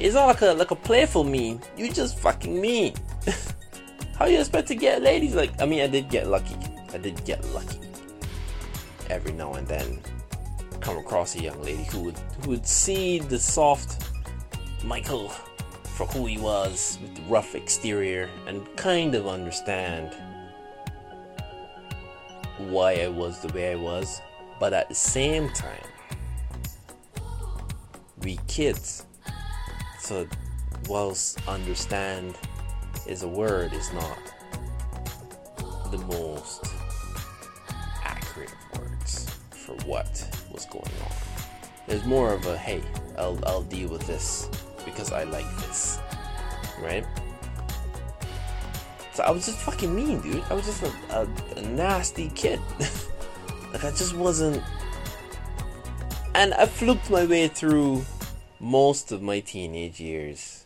It's 0.00 0.16
not 0.16 0.26
like 0.26 0.40
a 0.40 0.46
like 0.46 0.72
a 0.72 0.74
playful 0.74 1.22
mean. 1.22 1.62
You 1.76 1.92
just 1.92 2.18
fucking 2.18 2.60
mean. 2.60 2.92
How 4.18 4.26
you 4.26 4.40
expect 4.40 4.66
to 4.68 4.74
get 4.74 5.00
ladies? 5.00 5.36
Like 5.36 5.62
I 5.62 5.64
mean, 5.66 5.80
I 5.80 5.86
did 5.86 6.10
get 6.10 6.26
lucky. 6.26 6.56
I 6.92 6.98
did 6.98 7.24
get 7.24 7.44
lucky. 7.54 7.78
Every 9.10 9.30
now 9.30 9.54
and 9.54 9.68
then, 9.68 10.00
come 10.80 10.98
across 10.98 11.36
a 11.36 11.40
young 11.40 11.62
lady 11.62 11.84
who 11.84 12.00
would 12.00 12.18
who 12.42 12.50
would 12.50 12.66
see 12.66 13.20
the 13.20 13.38
soft 13.38 14.10
Michael 14.82 15.32
for 15.96 16.06
who 16.08 16.26
he 16.26 16.36
was 16.36 16.98
with 17.00 17.14
the 17.14 17.22
rough 17.22 17.54
exterior 17.54 18.28
and 18.46 18.62
kind 18.76 19.14
of 19.14 19.26
understand 19.26 20.14
why 22.58 22.96
I 22.96 23.08
was 23.08 23.40
the 23.40 23.48
way 23.54 23.72
I 23.72 23.76
was, 23.76 24.20
but 24.60 24.74
at 24.74 24.90
the 24.90 24.94
same 24.94 25.48
time 25.54 25.88
we 28.22 28.38
kids. 28.46 29.06
So, 29.98 30.28
whilst 30.86 31.40
understand 31.48 32.36
is 33.06 33.22
a 33.22 33.28
word, 33.28 33.72
is 33.72 33.90
not 33.94 34.18
the 35.90 35.98
most 35.98 36.66
accurate 38.04 38.54
words 38.78 39.30
for 39.50 39.74
what 39.86 40.28
was 40.52 40.66
going 40.66 40.84
on. 40.84 41.16
There's 41.86 42.04
more 42.04 42.34
of 42.34 42.44
a 42.44 42.58
hey, 42.58 42.82
I'll, 43.16 43.40
I'll 43.46 43.62
deal 43.62 43.88
with 43.88 44.06
this 44.06 44.50
because 44.96 45.12
I 45.12 45.24
like 45.24 45.48
this, 45.58 46.00
right? 46.80 47.04
So 49.12 49.22
I 49.22 49.30
was 49.30 49.44
just 49.44 49.58
fucking 49.58 49.94
mean, 49.94 50.20
dude. 50.22 50.42
I 50.48 50.54
was 50.54 50.64
just 50.64 50.82
a, 50.82 50.92
a, 51.10 51.28
a 51.56 51.62
nasty 51.62 52.30
kid. 52.30 52.60
like 53.72 53.84
I 53.84 53.90
just 53.90 54.14
wasn't. 54.14 54.62
And 56.34 56.54
I 56.54 56.64
fluked 56.66 57.10
my 57.10 57.26
way 57.26 57.48
through 57.48 58.04
most 58.58 59.12
of 59.12 59.20
my 59.20 59.40
teenage 59.40 60.00
years 60.00 60.64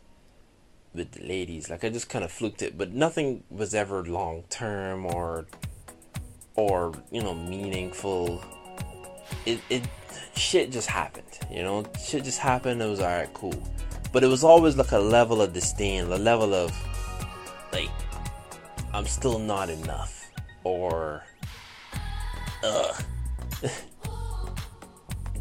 with 0.95 1.13
the 1.13 1.27
ladies. 1.27 1.69
Like 1.69 1.85
I 1.85 1.89
just 1.89 2.09
kind 2.09 2.25
of 2.25 2.31
fluked 2.31 2.63
it, 2.63 2.79
but 2.79 2.93
nothing 2.93 3.43
was 3.51 3.75
ever 3.75 4.05
long 4.05 4.45
term 4.49 5.07
or 5.07 5.47
or 6.55 6.93
you 7.11 7.23
know 7.23 7.35
meaningful. 7.35 8.45
It 9.45 9.61
it 9.71 9.83
shit 10.37 10.71
just 10.71 10.89
happened, 10.89 11.39
you 11.51 11.63
know. 11.65 11.85
Shit 12.05 12.25
just 12.25 12.39
happened. 12.39 12.81
It 12.81 12.87
was 12.87 13.01
alright, 13.01 13.33
cool. 13.35 13.61
But 14.13 14.25
it 14.25 14.27
was 14.27 14.43
always 14.43 14.77
like 14.77 14.93
a 14.93 14.99
level 14.99 15.41
of 15.41 15.53
disdain, 15.53 16.05
a 16.05 16.17
level 16.17 16.53
of 16.55 16.73
like 17.73 17.91
I'm 18.93 19.07
still 19.07 19.39
not 19.39 19.71
enough, 19.71 20.31
or 20.65 21.23
ugh. 22.65 23.05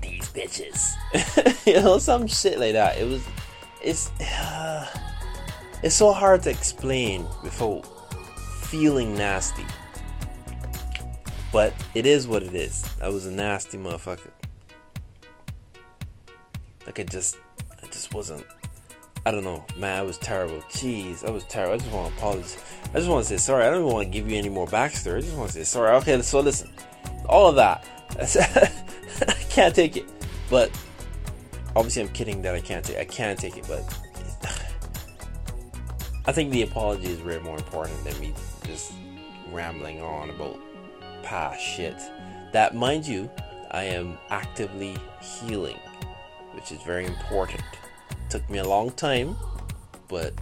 These 0.02 0.30
bitches. 0.30 1.66
you 1.66 1.82
know, 1.82 1.98
some 1.98 2.28
shit 2.28 2.60
like 2.60 2.74
that. 2.74 2.98
It 2.98 3.08
was, 3.08 3.26
it's, 3.82 4.12
uh, 4.22 4.88
it's 5.82 5.96
so 5.96 6.14
hard 6.14 6.44
to 6.44 6.52
explain 6.52 7.26
without 7.44 7.86
feeling 8.62 9.16
nasty. 9.16 9.66
But 11.52 11.74
it 11.96 12.06
is 12.06 12.28
what 12.28 12.44
it 12.44 12.54
is. 12.54 12.86
I 13.02 13.10
was 13.10 13.26
a 13.26 13.32
nasty 13.32 13.78
motherfucker. 13.78 14.30
Like 16.86 17.00
I 17.00 17.04
just, 17.04 17.38
I 17.82 17.88
just 17.88 18.14
wasn't. 18.14 18.46
I 19.26 19.32
don't 19.32 19.44
know, 19.44 19.66
man. 19.78 20.00
I 20.00 20.02
was 20.02 20.18
terrible. 20.18 20.60
Jeez, 20.70 21.28
I 21.28 21.32
was 21.32 21.44
terrible. 21.46 21.76
I 21.76 21.78
just 21.78 21.92
want 21.92 22.12
to 22.12 22.18
apologize. 22.18 22.58
I 22.94 22.98
just 22.98 23.10
want 23.10 23.26
to 23.26 23.30
say 23.30 23.38
sorry. 23.38 23.66
I 23.66 23.70
don't 23.70 23.82
even 23.82 23.94
want 23.94 24.08
to 24.08 24.12
give 24.12 24.30
you 24.30 24.38
any 24.38 24.50
more 24.50 24.66
backstory. 24.68 25.18
I 25.18 25.22
just 25.22 25.36
want 25.36 25.52
to 25.52 25.58
say 25.58 25.64
sorry. 25.64 25.96
Okay, 25.98 26.22
so 26.22 26.40
listen, 26.40 26.70
all 27.26 27.50
of 27.50 27.56
that. 27.56 27.86
I 29.28 29.34
can't 29.50 29.76
take 29.76 29.98
it. 29.98 30.06
But 30.50 30.72
obviously, 31.76 32.04
I'm 32.04 32.10
kidding 32.10 32.42
that 32.44 32.56
I 32.56 32.62
can't 32.62 32.84
take. 32.84 32.98
I 32.98 33.06
can't 33.06 33.38
take 33.38 33.58
it, 33.58 33.66
but 33.68 33.82
I 36.26 36.32
think 36.32 36.52
the 36.52 36.64
apology 36.64 37.08
is 37.08 37.22
way 37.22 37.40
more 37.40 37.58
important 37.58 38.04
than 38.04 38.20
me 38.20 38.34
just 38.66 38.94
rambling 39.52 40.02
on 40.02 40.30
about 40.30 40.60
past 41.24 41.62
shit. 41.62 41.98
That, 42.54 42.76
mind 42.76 43.06
you, 43.06 43.30
I 43.72 43.84
am 43.84 44.18
actively 44.30 44.98
healing, 45.22 45.78
which 46.54 46.72
is 46.72 46.82
very 46.82 47.06
important. 47.06 47.62
Took 48.29 48.48
me 48.50 48.59
a 48.59 48.67
long 48.67 48.91
time, 48.91 49.36
but 50.07 50.33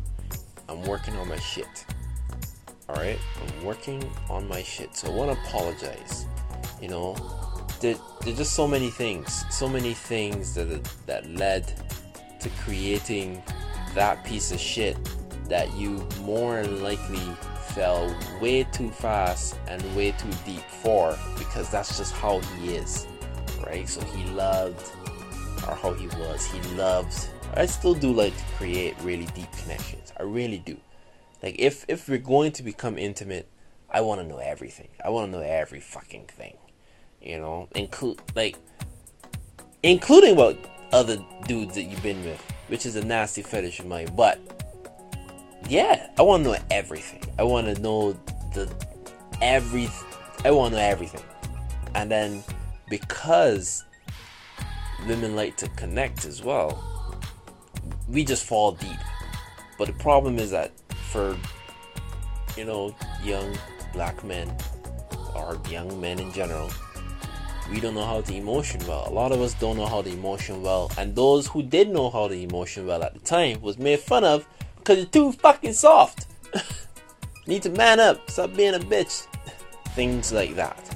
I'm 0.67 0.81
working 0.83 1.15
on 1.15 1.29
my 1.29 1.39
shit. 1.39 1.85
Alright? 2.89 3.19
I'm 3.41 3.65
working 3.65 4.03
on 4.29 4.47
my 4.47 4.61
shit. 4.61 4.95
So 4.95 5.11
I 5.11 5.15
want 5.15 5.31
to 5.31 5.41
apologize. 5.47 6.25
You 6.81 6.89
know, 6.89 7.15
there, 7.79 7.95
there's 8.21 8.37
just 8.37 8.53
so 8.53 8.67
many 8.67 8.89
things, 8.89 9.45
so 9.49 9.69
many 9.69 9.93
things 9.93 10.53
that 10.55 10.83
that 11.05 11.29
led 11.29 11.71
to 12.39 12.49
creating 12.63 13.41
that 13.95 14.23
piece 14.23 14.51
of 14.51 14.59
shit 14.59 14.97
that 15.47 15.73
you 15.75 16.07
more 16.21 16.61
than 16.61 16.83
likely 16.83 17.21
fell 17.69 18.13
way 18.41 18.63
too 18.63 18.89
fast 18.89 19.57
and 19.67 19.81
way 19.95 20.11
too 20.11 20.31
deep 20.45 20.63
for 20.83 21.17
because 21.37 21.69
that's 21.71 21.97
just 21.97 22.13
how 22.13 22.39
he 22.39 22.75
is, 22.75 23.07
right? 23.65 23.87
So 23.87 24.01
he 24.01 24.25
loved, 24.31 24.91
or 25.67 25.75
how 25.75 25.93
he 25.93 26.07
was, 26.19 26.45
he 26.45 26.59
loved. 26.75 27.29
I 27.53 27.65
still 27.65 27.93
do 27.93 28.11
like 28.11 28.35
to 28.37 28.43
create 28.55 28.95
really 29.01 29.25
deep 29.35 29.51
connections. 29.63 30.13
I 30.19 30.23
really 30.23 30.59
do. 30.59 30.77
Like 31.41 31.55
if 31.59 31.85
if 31.87 32.07
we're 32.07 32.17
going 32.17 32.51
to 32.53 32.63
become 32.63 32.97
intimate, 32.97 33.47
I 33.89 34.01
want 34.01 34.21
to 34.21 34.27
know 34.27 34.37
everything. 34.37 34.89
I 35.03 35.09
want 35.09 35.31
to 35.31 35.37
know 35.37 35.43
every 35.43 35.79
fucking 35.79 36.25
thing 36.27 36.57
you 37.21 37.39
know, 37.39 37.67
include 37.75 38.19
like 38.35 38.57
including 39.83 40.35
what 40.35 40.57
other 40.91 41.17
dudes 41.47 41.75
that 41.75 41.83
you've 41.83 42.03
been 42.03 42.23
with, 42.23 42.39
which 42.67 42.85
is 42.85 42.95
a 42.95 43.03
nasty 43.03 43.41
fetish 43.41 43.79
of 43.79 43.85
mine. 43.85 44.09
But 44.15 44.39
yeah, 45.67 46.09
I 46.17 46.21
want 46.21 46.43
to 46.43 46.51
know 46.51 46.59
everything. 46.71 47.23
I 47.37 47.43
want 47.43 47.73
to 47.73 47.81
know 47.81 48.13
the 48.53 48.71
every. 49.41 49.89
I 50.45 50.51
want 50.51 50.73
to 50.73 50.79
know 50.79 50.85
everything, 50.85 51.23
and 51.95 52.09
then 52.09 52.43
because 52.89 53.83
women 55.07 55.35
like 55.35 55.57
to 55.57 55.67
connect 55.69 56.25
as 56.25 56.43
well, 56.43 56.81
we 58.09 58.23
just 58.23 58.45
fall 58.45 58.71
deep. 58.71 58.99
But 59.77 59.87
the 59.87 59.93
problem 59.93 60.39
is 60.39 60.51
that 60.51 60.71
for 61.11 61.37
you 62.55 62.65
know 62.65 62.95
young 63.23 63.55
black 63.93 64.23
men 64.23 64.55
or 65.35 65.59
young 65.69 65.99
men 66.01 66.19
in 66.19 66.31
general 66.31 66.69
we 67.71 67.79
don't 67.79 67.95
know 67.95 68.05
how 68.05 68.21
to 68.21 68.33
emotion 68.33 68.81
well. 68.87 69.07
A 69.07 69.11
lot 69.11 69.31
of 69.31 69.41
us 69.41 69.53
don't 69.55 69.77
know 69.77 69.85
how 69.85 70.01
to 70.01 70.09
emotion 70.09 70.61
well, 70.61 70.91
and 70.97 71.15
those 71.15 71.47
who 71.47 71.61
did 71.61 71.89
know 71.89 72.09
how 72.09 72.27
to 72.27 72.33
emotion 72.33 72.87
well 72.87 73.03
at 73.03 73.13
the 73.13 73.19
time 73.19 73.61
was 73.61 73.77
made 73.77 73.99
fun 73.99 74.23
of 74.23 74.47
because 74.77 74.97
you're 74.97 75.07
too 75.07 75.31
fucking 75.33 75.73
soft. 75.73 76.27
Need 77.47 77.63
to 77.63 77.69
man 77.71 77.99
up, 77.99 78.29
stop 78.29 78.55
being 78.55 78.75
a 78.75 78.79
bitch. 78.79 79.27
Things 79.95 80.31
like 80.31 80.55
that. 80.55 80.95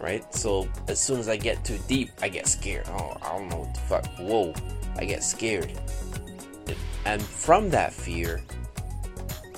Right? 0.00 0.32
So 0.34 0.68
as 0.88 1.00
soon 1.00 1.18
as 1.18 1.28
I 1.28 1.36
get 1.36 1.64
too 1.64 1.78
deep, 1.88 2.10
I 2.20 2.28
get 2.28 2.46
scared. 2.46 2.86
Oh, 2.88 3.16
I 3.22 3.36
don't 3.36 3.48
know 3.48 3.58
what 3.60 3.74
the 3.74 3.80
fuck. 3.80 4.06
Whoa. 4.18 4.54
I 4.96 5.04
get 5.04 5.24
scared. 5.24 5.72
And 7.04 7.22
from 7.22 7.70
that 7.70 7.92
fear, 7.92 8.42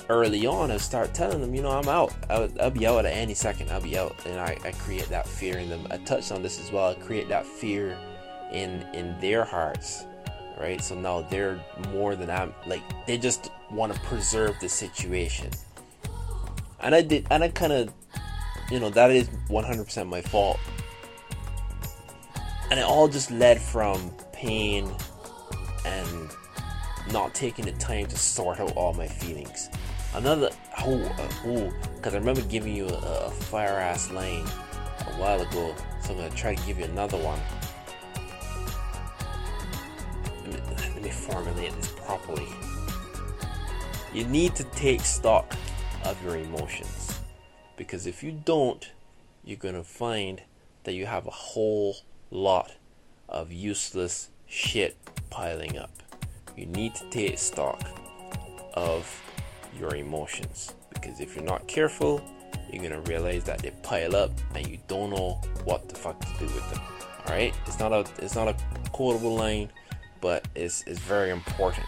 early 0.09 0.45
on, 0.47 0.71
I 0.71 0.77
start 0.77 1.13
telling 1.13 1.39
them, 1.39 1.53
you 1.53 1.61
know, 1.61 1.71
I'm 1.71 1.87
out. 1.87 2.13
I'll, 2.29 2.49
I'll, 2.59 2.71
be 2.71 2.85
out 2.85 3.05
at 3.05 3.13
any 3.13 3.33
second. 3.33 3.71
I'll 3.71 3.81
be 3.81 3.97
out, 3.97 4.15
and 4.25 4.39
I, 4.39 4.57
I 4.63 4.71
create 4.71 5.07
that 5.09 5.27
fear 5.27 5.57
in 5.59 5.69
them. 5.69 5.87
I 5.91 5.97
touched 5.97 6.31
on 6.31 6.41
this 6.41 6.59
as 6.59 6.71
well. 6.71 6.89
I 6.89 6.95
create 6.95 7.29
that 7.29 7.45
fear 7.45 7.97
in 8.51 8.81
in 8.93 9.19
their 9.19 9.45
hearts, 9.45 10.05
right? 10.59 10.81
So 10.81 10.95
now 10.95 11.21
they're 11.21 11.63
more 11.91 12.15
than 12.15 12.29
I'm. 12.29 12.53
Like 12.65 12.81
they 13.05 13.17
just 13.17 13.51
want 13.71 13.93
to 13.93 13.99
preserve 14.01 14.55
the 14.59 14.69
situation, 14.69 15.51
and 16.79 16.95
I 16.95 17.01
did, 17.01 17.27
and 17.29 17.43
I 17.43 17.49
kind 17.49 17.73
of, 17.73 17.93
you 18.71 18.79
know, 18.79 18.89
that 18.89 19.11
is 19.11 19.29
100% 19.49 20.07
my 20.07 20.21
fault, 20.21 20.59
and 22.71 22.79
it 22.79 22.85
all 22.85 23.07
just 23.07 23.29
led 23.29 23.61
from 23.61 24.11
pain 24.33 24.91
and 25.85 26.29
not 27.11 27.33
taking 27.33 27.65
the 27.65 27.71
time 27.73 28.05
to 28.07 28.17
sort 28.17 28.59
out 28.59 28.75
all 28.75 28.93
my 28.93 29.07
feelings. 29.07 29.69
Another 30.13 30.49
oh 30.79 31.01
uh, 31.03 31.29
oh, 31.45 31.73
because 31.95 32.15
I 32.15 32.17
remember 32.17 32.41
giving 32.41 32.75
you 32.75 32.87
a, 32.87 33.27
a 33.27 33.29
fire 33.31 33.79
ass 33.79 34.09
lane 34.11 34.45
a 34.45 35.11
while 35.19 35.41
ago, 35.41 35.75
so 36.01 36.11
I'm 36.11 36.17
gonna 36.17 36.29
try 36.31 36.55
to 36.55 36.65
give 36.65 36.79
you 36.79 36.85
another 36.85 37.17
one. 37.17 37.39
Let 40.45 40.53
me, 40.53 40.75
let 40.95 41.03
me 41.03 41.09
formulate 41.09 41.75
this 41.75 41.91
properly. 41.91 42.47
You 44.13 44.25
need 44.25 44.55
to 44.55 44.63
take 44.63 45.01
stock 45.01 45.53
of 46.05 46.21
your 46.23 46.37
emotions 46.37 47.19
because 47.75 48.07
if 48.07 48.23
you 48.23 48.31
don't, 48.31 48.91
you're 49.43 49.57
gonna 49.57 49.83
find 49.83 50.41
that 50.83 50.93
you 50.93 51.05
have 51.05 51.27
a 51.27 51.31
whole 51.31 51.97
lot 52.31 52.75
of 53.27 53.51
useless 53.51 54.29
shit 54.47 54.97
piling 55.29 55.77
up. 55.77 55.91
You 56.55 56.65
need 56.67 56.95
to 56.95 57.09
take 57.09 57.37
stock 57.37 57.81
of 58.73 59.05
your 59.77 59.95
emotions 59.95 60.73
because 60.93 61.19
if 61.19 61.35
you're 61.35 61.45
not 61.45 61.67
careful, 61.67 62.21
you're 62.71 62.83
gonna 62.83 63.01
realize 63.01 63.43
that 63.45 63.59
they 63.59 63.71
pile 63.83 64.15
up 64.15 64.31
and 64.55 64.67
you 64.67 64.77
don't 64.87 65.09
know 65.11 65.41
what 65.63 65.87
the 65.89 65.95
fuck 65.95 66.19
to 66.19 66.39
do 66.39 66.45
with 66.45 66.69
them. 66.71 66.81
All 67.25 67.33
right, 67.33 67.53
it's 67.65 67.79
not 67.79 67.91
a 67.91 68.05
it's 68.17 68.35
not 68.35 68.47
a 68.47 68.55
quotable 68.91 69.35
line, 69.35 69.71
but 70.21 70.47
it's 70.55 70.83
it's 70.87 70.99
very 70.99 71.29
important, 71.29 71.87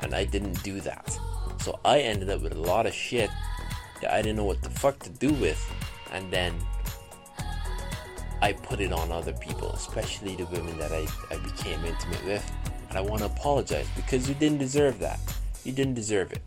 and 0.00 0.14
I 0.14 0.24
didn't 0.24 0.62
do 0.62 0.80
that, 0.80 1.18
so 1.60 1.78
I 1.84 2.00
ended 2.00 2.30
up 2.30 2.42
with 2.42 2.52
a 2.52 2.60
lot 2.60 2.86
of 2.86 2.94
shit 2.94 3.30
that 4.00 4.12
I 4.12 4.22
didn't 4.22 4.36
know 4.36 4.44
what 4.44 4.62
the 4.62 4.70
fuck 4.70 4.98
to 5.00 5.10
do 5.10 5.32
with, 5.34 5.60
and 6.12 6.32
then 6.32 6.54
I 8.40 8.52
put 8.52 8.80
it 8.80 8.92
on 8.92 9.10
other 9.10 9.32
people, 9.32 9.72
especially 9.72 10.36
the 10.36 10.46
women 10.46 10.78
that 10.78 10.92
I, 10.92 11.06
I 11.30 11.38
became 11.38 11.84
intimate 11.84 12.24
with. 12.24 12.52
And 12.88 12.96
I 12.96 13.00
want 13.00 13.20
to 13.20 13.26
apologize 13.26 13.86
because 13.96 14.28
you 14.28 14.34
didn't 14.34 14.58
deserve 14.58 14.98
that. 15.00 15.20
You 15.64 15.72
didn't 15.72 15.94
deserve 15.94 16.32
it. 16.32 16.42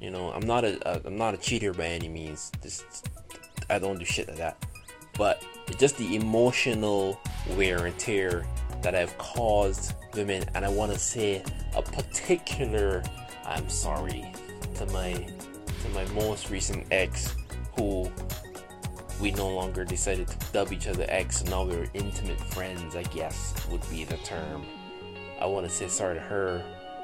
You 0.00 0.10
know, 0.10 0.30
I'm 0.30 0.46
not 0.46 0.64
a, 0.64 0.78
a 0.88 1.06
I'm 1.06 1.16
not 1.16 1.34
a 1.34 1.36
cheater 1.36 1.72
by 1.74 1.86
any 1.86 2.08
means. 2.08 2.50
Just 2.62 3.08
I 3.68 3.78
don't 3.78 3.98
do 3.98 4.04
shit 4.04 4.28
like 4.28 4.38
that. 4.38 4.64
But 5.18 5.44
just 5.78 5.98
the 5.98 6.16
emotional 6.16 7.20
wear 7.56 7.86
and 7.86 7.98
tear 7.98 8.46
that 8.82 8.94
I've 8.94 9.16
caused 9.18 9.94
women, 10.14 10.44
and 10.54 10.64
I 10.64 10.68
want 10.68 10.92
to 10.92 10.98
say 10.98 11.42
a 11.76 11.82
particular 11.82 13.02
I'm 13.44 13.68
sorry 13.68 14.32
to 14.76 14.86
my 14.86 15.12
to 15.12 15.88
my 15.90 16.04
most 16.14 16.50
recent 16.50 16.86
ex 16.90 17.34
who 17.76 18.10
we 19.20 19.32
no 19.32 19.48
longer 19.48 19.84
decided 19.84 20.28
to 20.28 20.52
dub 20.52 20.72
each 20.72 20.86
other 20.86 21.04
ex, 21.08 21.42
and 21.42 21.50
now 21.50 21.64
we're 21.64 21.88
intimate 21.94 22.40
friends, 22.54 22.96
I 22.96 23.02
guess 23.04 23.54
would 23.70 23.82
be 23.90 24.04
the 24.04 24.16
term. 24.18 24.64
I 25.40 25.46
want 25.46 25.66
to 25.66 25.72
say 25.72 25.88
sorry 25.88 26.14
to 26.14 26.20
her 26.20 26.62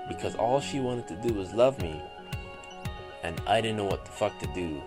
because 0.08 0.34
all 0.36 0.60
she 0.60 0.80
wanted 0.80 1.08
to 1.08 1.16
do 1.16 1.34
was 1.34 1.52
love 1.52 1.80
me 1.80 2.00
and 3.26 3.40
I 3.46 3.60
didn't 3.60 3.76
know 3.76 3.84
what 3.84 4.04
the 4.04 4.12
fuck 4.12 4.38
to 4.40 4.46
do. 4.54 4.80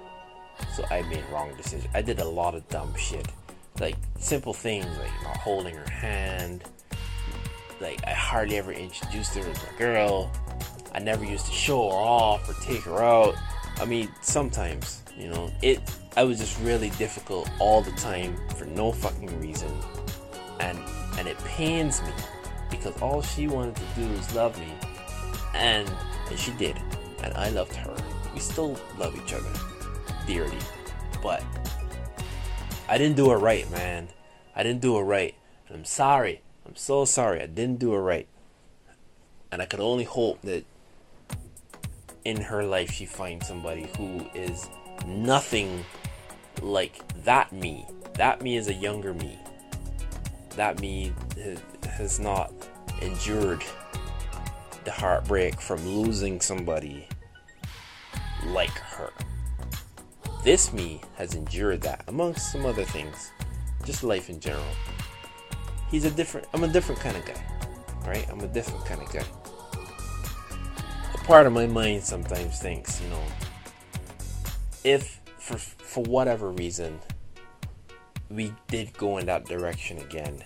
So 0.73 0.85
I 0.89 1.01
made 1.03 1.23
wrong 1.31 1.53
decisions. 1.57 1.89
I 1.93 2.01
did 2.01 2.19
a 2.19 2.27
lot 2.27 2.55
of 2.55 2.67
dumb 2.69 2.93
shit. 2.95 3.27
Like 3.79 3.95
simple 4.17 4.53
things 4.53 4.85
like 4.97 5.11
not 5.23 5.37
holding 5.37 5.75
her 5.75 5.89
hand. 5.89 6.63
Like 7.81 8.05
I 8.05 8.11
hardly 8.11 8.57
ever 8.57 8.71
introduced 8.71 9.35
her 9.35 9.41
as 9.41 9.57
my 9.57 9.77
girl. 9.77 10.31
I 10.93 10.99
never 10.99 11.23
used 11.23 11.45
to 11.45 11.51
show 11.51 11.89
her 11.89 11.95
off 11.95 12.49
or 12.49 12.53
take 12.63 12.81
her 12.83 13.03
out. 13.03 13.35
I 13.79 13.85
mean, 13.85 14.09
sometimes, 14.21 15.03
you 15.17 15.29
know, 15.29 15.51
it 15.61 15.79
I 16.15 16.23
was 16.23 16.39
just 16.39 16.59
really 16.61 16.89
difficult 16.91 17.49
all 17.59 17.81
the 17.81 17.91
time 17.91 18.37
for 18.57 18.65
no 18.65 18.91
fucking 18.91 19.39
reason. 19.39 19.71
And 20.59 20.77
and 21.17 21.27
it 21.27 21.37
pains 21.39 22.01
me 22.01 22.11
because 22.69 22.99
all 23.01 23.21
she 23.21 23.47
wanted 23.47 23.75
to 23.75 23.83
do 23.95 24.07
was 24.09 24.33
love 24.35 24.57
me. 24.59 24.73
And 25.53 25.91
and 26.29 26.39
she 26.39 26.51
did. 26.53 26.79
And 27.23 27.33
I 27.33 27.49
loved 27.49 27.75
her 27.75 27.95
we 28.39 28.39
still 28.39 28.79
love 28.97 29.15
each 29.15 29.33
other 29.33 29.51
dearly. 30.25 30.57
But 31.21 31.43
I 32.87 32.97
didn't 32.97 33.17
do 33.17 33.31
it 33.31 33.35
right, 33.35 33.69
man. 33.69 34.09
I 34.55 34.63
didn't 34.63 34.81
do 34.81 34.97
it 34.97 35.01
right. 35.01 35.35
I'm 35.69 35.85
sorry. 35.85 36.41
I'm 36.65 36.75
so 36.75 37.05
sorry. 37.05 37.41
I 37.41 37.47
didn't 37.47 37.79
do 37.79 37.93
it 37.93 37.99
right. 37.99 38.27
And 39.51 39.61
I 39.61 39.65
could 39.65 39.79
only 39.79 40.05
hope 40.05 40.41
that 40.43 40.63
in 42.23 42.41
her 42.41 42.63
life 42.63 42.91
she 42.91 43.05
finds 43.05 43.47
somebody 43.47 43.89
who 43.97 44.25
is 44.33 44.69
nothing 45.05 45.83
like 46.61 47.01
that 47.23 47.51
me. 47.51 47.85
That 48.13 48.41
me 48.41 48.57
is 48.57 48.67
a 48.67 48.73
younger 48.73 49.13
me. 49.13 49.37
That 50.59 50.81
me 50.81 51.13
has 51.89 52.19
not 52.19 52.51
endured 53.01 53.63
the 54.83 54.91
heartbreak 54.91 55.61
from 55.61 55.79
losing 55.87 56.41
somebody 56.41 57.07
like 58.47 58.77
her. 58.77 59.13
This 60.43 60.73
me 60.73 60.99
has 61.15 61.33
endured 61.33 61.79
that, 61.83 62.03
amongst 62.09 62.51
some 62.51 62.65
other 62.65 62.83
things, 62.83 63.31
just 63.85 64.03
life 64.03 64.29
in 64.29 64.41
general. 64.41 64.75
He's 65.89 66.03
a 66.03 66.11
different, 66.11 66.45
I'm 66.53 66.65
a 66.65 66.67
different 66.67 66.99
kind 66.99 67.15
of 67.15 67.25
guy, 67.25 67.41
right? 68.05 68.27
I'm 68.29 68.41
a 68.41 68.47
different 68.47 68.83
kind 68.83 69.01
of 69.01 69.09
guy. 69.13 69.23
A 71.13 71.17
part 71.19 71.47
of 71.47 71.53
my 71.53 71.67
mind 71.67 72.03
sometimes 72.03 72.59
thinks, 72.59 73.01
you 73.01 73.07
know, 73.07 73.23
if 74.83 75.21
for 75.37 75.57
for 75.57 76.03
whatever 76.03 76.51
reason 76.51 76.99
we 78.29 78.53
did 78.67 78.93
go 78.93 79.17
in 79.17 79.25
that 79.25 79.45
direction 79.45 79.97
again, 79.99 80.43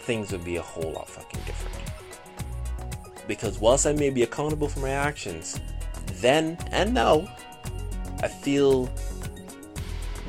things 0.00 0.32
would 0.32 0.44
be 0.44 0.56
a 0.56 0.62
whole 0.62 0.92
lot 0.92 1.08
fucking 1.08 1.40
different. 1.46 1.76
Because 3.26 3.58
whilst 3.58 3.86
I 3.86 3.92
may 3.92 4.10
be 4.10 4.22
accountable 4.22 4.68
for 4.68 4.80
my 4.80 4.90
actions, 4.90 5.60
then 6.14 6.56
and 6.70 6.92
now, 6.92 7.28
I 8.22 8.28
feel 8.28 8.90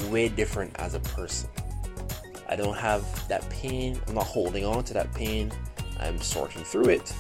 way 0.09 0.29
different 0.29 0.75
as 0.79 0.95
a 0.95 0.99
person. 0.99 1.49
I 2.49 2.55
don't 2.55 2.77
have 2.77 3.27
that 3.27 3.47
pain. 3.49 3.99
I'm 4.07 4.15
not 4.15 4.25
holding 4.25 4.65
on 4.65 4.83
to 4.85 4.93
that 4.93 5.13
pain. 5.13 5.51
I'm 5.99 6.19
sorting 6.19 6.63
through 6.63 6.89
it. 6.89 7.13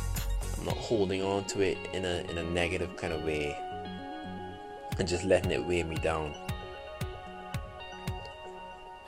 I'm 0.57 0.65
not 0.65 0.77
holding 0.77 1.21
on 1.21 1.45
to 1.45 1.61
it 1.61 1.77
in 1.93 2.05
a 2.05 2.23
in 2.29 2.37
a 2.37 2.43
negative 2.43 2.95
kind 2.97 3.13
of 3.13 3.23
way 3.23 3.57
and 4.99 5.07
just 5.07 5.23
letting 5.23 5.51
it 5.51 5.65
weigh 5.65 5.83
me 5.83 5.95
down. 5.95 6.35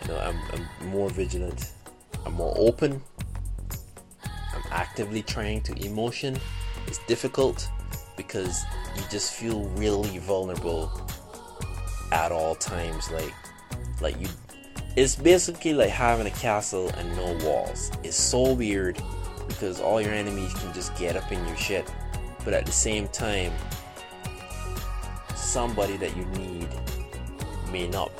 Know, 0.08 0.20
I'm, 0.20 0.40
I'm 0.54 0.90
more 0.90 1.10
vigilant. 1.10 1.72
I'm 2.26 2.34
more 2.34 2.54
open. 2.58 3.02
I'm 4.24 4.64
actively 4.72 5.22
trying 5.22 5.62
to 5.62 5.74
emotion. 5.86 6.38
It's 6.88 7.00
difficult 7.08 7.68
because 8.16 8.64
you 8.96 9.04
just 9.10 9.34
feel 9.34 9.64
really 9.70 10.18
vulnerable 10.20 10.92
at 12.12 12.32
all 12.32 12.56
times. 12.56 13.10
Like, 13.12 13.34
like 14.02 14.20
you, 14.20 14.28
it's 14.96 15.16
basically 15.16 15.74
like 15.74 15.90
having 15.90 16.28
a 16.28 16.32
castle 16.32 16.90
and 16.98 17.16
no 17.16 17.38
walls. 17.46 17.92
It's 18.04 18.18
so 18.18 18.54
weird 18.54 19.02
because 19.48 19.82
all 19.82 20.02
your 20.02 20.14
enemies 20.14 20.54
can 20.54 20.74
just 20.74 20.96
get 20.98 21.16
up 21.16 21.32
in 21.32 21.46
your 21.48 21.58
shit, 21.58 21.92
but 22.44 22.54
at 22.54 22.66
the 22.66 22.72
same 22.72 23.08
time, 23.10 23.52
somebody 25.36 25.98
that 25.98 26.16
you 26.16 26.26
need 26.26 26.68
may 27.72 27.88
not. 27.88 28.12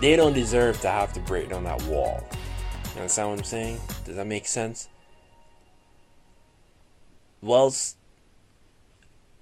They 0.00 0.16
don't 0.16 0.32
deserve 0.32 0.80
to 0.82 0.88
have 0.88 1.12
to 1.14 1.20
break 1.20 1.50
down 1.50 1.64
that 1.64 1.82
wall. 1.84 2.26
You 2.94 3.00
understand 3.00 3.30
what 3.30 3.38
I'm 3.38 3.44
saying? 3.44 3.80
Does 4.04 4.16
that 4.16 4.26
make 4.26 4.46
sense? 4.46 4.88
Whilst 7.40 7.96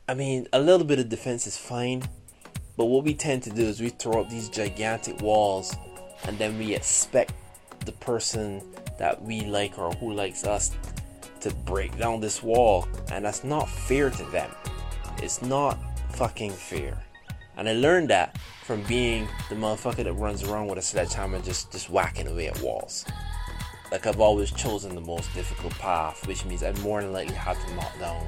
I 0.07 0.13
mean, 0.13 0.47
a 0.53 0.61
little 0.61 0.87
bit 0.87 0.99
of 0.99 1.09
defense 1.09 1.47
is 1.47 1.57
fine, 1.57 2.03
but 2.77 2.87
what 2.87 3.05
we 3.05 3.15
tend 3.15 3.43
to 3.45 3.51
do 3.51 3.63
is 3.63 3.81
we 3.81 3.89
throw 3.89 4.21
up 4.21 4.29
these 4.29 4.51
gigantic 4.51 5.23
walls 5.23 5.75
and 6.25 6.37
then 6.39 6.59
we 6.59 6.75
expect 6.75 7.33
the 7.87 7.93
person 7.93 8.61
that 8.99 9.23
we 9.23 9.43
like 9.43 9.79
or 9.79 9.93
who 9.93 10.13
likes 10.13 10.45
us 10.45 10.73
to 11.41 11.55
break 11.55 11.97
down 11.99 12.21
this 12.21 12.43
wall, 12.43 12.89
and 13.13 13.25
that's 13.25 13.45
not 13.45 13.69
fair 13.69 14.11
to 14.11 14.25
them. 14.25 14.51
It's 15.19 15.43
not 15.43 15.79
fucking 16.13 16.53
fair. 16.53 17.03
And 17.57 17.69
I 17.69 17.73
learned 17.73 18.11
that 18.11 18.39
from 18.65 18.83
being 18.83 19.29
the 19.49 19.55
motherfucker 19.55 20.05
that 20.05 20.13
runs 20.15 20.43
around 20.43 20.69
with 20.69 20.79
a 20.79 20.83
sledgehammer 20.83 21.41
just, 21.41 21.71
just 21.71 21.91
whacking 21.91 22.27
away 22.27 22.49
at 22.49 22.61
walls. 22.61 23.05
Like 23.93 24.07
I've 24.07 24.21
always 24.21 24.51
chosen 24.51 24.95
the 24.95 25.01
most 25.01 25.33
difficult 25.35 25.75
path, 25.75 26.27
which 26.27 26.45
means 26.45 26.63
I 26.63 26.73
more 26.81 27.01
than 27.03 27.13
likely 27.13 27.35
have 27.35 27.65
to 27.65 27.75
knock 27.75 27.99
down 28.01 28.27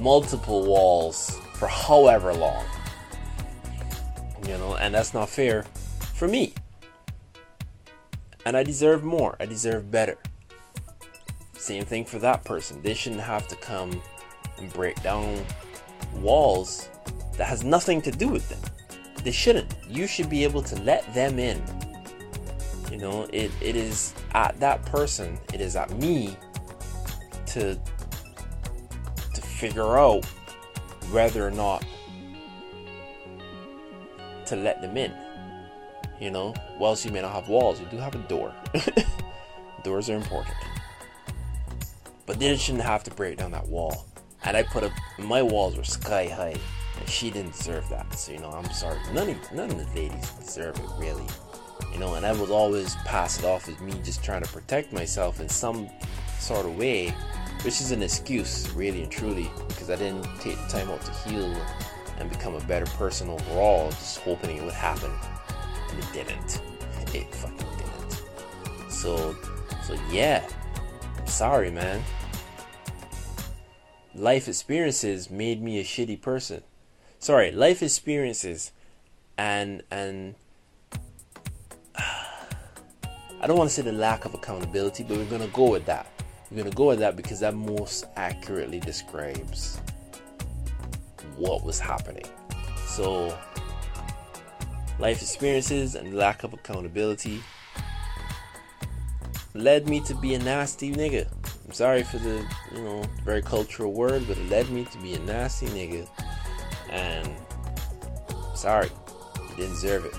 multiple 0.00 0.64
walls 0.64 1.38
for 1.54 1.66
however 1.66 2.32
long. 2.32 2.64
You 4.46 4.56
know, 4.58 4.76
and 4.76 4.94
that's 4.94 5.14
not 5.14 5.28
fair 5.28 5.64
for 6.14 6.28
me. 6.28 6.54
And 8.44 8.56
I 8.56 8.62
deserve 8.62 9.02
more. 9.02 9.36
I 9.40 9.46
deserve 9.46 9.90
better. 9.90 10.16
Same 11.54 11.84
thing 11.84 12.04
for 12.04 12.18
that 12.20 12.44
person. 12.44 12.80
They 12.82 12.94
shouldn't 12.94 13.20
have 13.20 13.48
to 13.48 13.56
come 13.56 14.00
and 14.58 14.72
break 14.72 15.02
down 15.02 15.44
walls 16.14 16.88
that 17.38 17.46
has 17.46 17.64
nothing 17.64 18.02
to 18.02 18.10
do 18.10 18.28
with 18.28 18.48
them. 18.48 18.60
They 19.24 19.30
shouldn't. 19.30 19.74
You 19.88 20.06
should 20.06 20.28
be 20.28 20.44
able 20.44 20.62
to 20.62 20.76
let 20.82 21.12
them 21.14 21.38
in. 21.38 21.62
You 22.90 22.98
know, 22.98 23.28
it, 23.32 23.50
it 23.60 23.76
is 23.76 24.14
at 24.32 24.58
that 24.60 24.84
person, 24.84 25.38
it 25.54 25.60
is 25.60 25.76
at 25.76 25.90
me 25.98 26.36
to 27.46 27.78
to 29.34 29.40
figure 29.40 29.98
out 29.98 30.24
whether 31.10 31.46
or 31.46 31.50
not 31.50 31.84
to 34.46 34.56
let 34.56 34.80
them 34.80 34.96
in. 34.96 35.12
You 36.20 36.30
know, 36.30 36.54
whilst 36.78 37.04
you 37.04 37.12
may 37.12 37.22
not 37.22 37.32
have 37.32 37.48
walls, 37.48 37.80
you 37.80 37.86
do 37.86 37.98
have 37.98 38.14
a 38.14 38.18
door. 38.18 38.52
Doors 39.84 40.10
are 40.10 40.16
important. 40.16 40.56
But 42.26 42.40
they 42.40 42.56
shouldn't 42.56 42.82
have 42.84 43.04
to 43.04 43.10
break 43.12 43.38
down 43.38 43.52
that 43.52 43.68
wall. 43.68 44.06
And 44.44 44.56
I 44.56 44.62
put 44.62 44.82
up 44.82 44.92
my 45.18 45.42
walls 45.42 45.76
were 45.76 45.84
sky 45.84 46.26
high, 46.26 46.56
she 47.06 47.30
didn't 47.30 47.52
deserve 47.52 47.88
that. 47.90 48.12
So 48.14 48.32
you 48.32 48.38
know, 48.38 48.50
I'm 48.50 48.70
sorry. 48.72 48.98
None 49.12 49.30
of 49.30 49.52
none 49.52 49.70
of 49.70 49.78
the 49.78 50.00
ladies 50.00 50.30
deserve 50.32 50.78
it, 50.78 50.88
really. 50.98 51.26
You 51.92 51.98
know, 51.98 52.14
and 52.14 52.26
I 52.26 52.32
would 52.32 52.50
always 52.50 52.94
pass 53.04 53.38
it 53.38 53.44
off 53.44 53.68
as 53.68 53.80
me 53.80 53.92
just 54.04 54.22
trying 54.22 54.42
to 54.42 54.48
protect 54.52 54.92
myself 54.92 55.40
in 55.40 55.48
some 55.48 55.88
sort 56.38 56.66
of 56.66 56.76
way 56.76 57.14
which 57.62 57.80
is 57.80 57.90
an 57.90 58.02
excuse, 58.02 58.70
really 58.74 59.02
and 59.02 59.10
truly, 59.10 59.50
because 59.66 59.90
I 59.90 59.96
didn't 59.96 60.24
take 60.40 60.56
the 60.56 60.68
time 60.68 60.90
out 60.90 61.00
to 61.02 61.12
heal 61.28 61.54
and 62.18 62.30
become 62.30 62.54
a 62.54 62.60
better 62.60 62.86
person 62.86 63.28
overall, 63.28 63.90
just 63.90 64.18
hoping 64.20 64.56
it 64.56 64.64
would 64.64 64.72
happen, 64.72 65.10
and 65.90 65.98
it 65.98 66.12
didn't. 66.12 66.62
It 67.14 67.34
fucking 67.34 67.56
didn't. 67.56 68.92
So, 68.92 69.34
so 69.82 69.98
yeah, 70.10 70.46
I'm 71.18 71.26
sorry, 71.26 71.70
man. 71.70 72.02
Life 74.14 74.46
experiences 74.46 75.30
made 75.30 75.62
me 75.62 75.80
a 75.80 75.84
shitty 75.84 76.20
person. 76.20 76.62
Sorry, 77.20 77.50
life 77.50 77.82
experiences, 77.82 78.72
and 79.36 79.82
and. 79.90 80.34
I 83.40 83.46
don't 83.46 83.56
want 83.56 83.70
to 83.70 83.74
say 83.74 83.82
the 83.82 83.92
lack 83.92 84.24
of 84.24 84.34
accountability, 84.34 85.04
but 85.04 85.16
we're 85.16 85.24
gonna 85.26 85.46
go 85.48 85.70
with 85.70 85.86
that 85.86 86.08
We're 86.50 86.58
gonna 86.58 86.74
go 86.74 86.86
with 86.88 86.98
that 86.98 87.14
because 87.14 87.38
that 87.40 87.54
most 87.54 88.04
accurately 88.16 88.80
describes 88.80 89.78
what 91.36 91.64
was 91.64 91.78
happening. 91.78 92.24
So, 92.86 93.36
life 94.98 95.22
experiences 95.22 95.94
and 95.94 96.14
lack 96.14 96.42
of 96.42 96.52
accountability 96.52 97.40
led 99.54 99.88
me 99.88 100.00
to 100.00 100.14
be 100.14 100.34
a 100.34 100.38
nasty 100.38 100.92
nigga. 100.92 101.28
I'm 101.64 101.72
sorry 101.72 102.02
for 102.02 102.18
the, 102.18 102.44
you 102.74 102.82
know, 102.82 103.04
very 103.24 103.42
cultural 103.42 103.92
word, 103.92 104.24
but 104.26 104.36
it 104.36 104.48
led 104.48 104.70
me 104.70 104.84
to 104.86 104.98
be 104.98 105.14
a 105.14 105.18
nasty 105.20 105.66
nigga. 105.66 106.08
And 106.90 107.28
sorry, 108.54 108.90
you 109.50 109.56
didn't 109.56 109.72
deserve 109.72 110.04
it. 110.04 110.14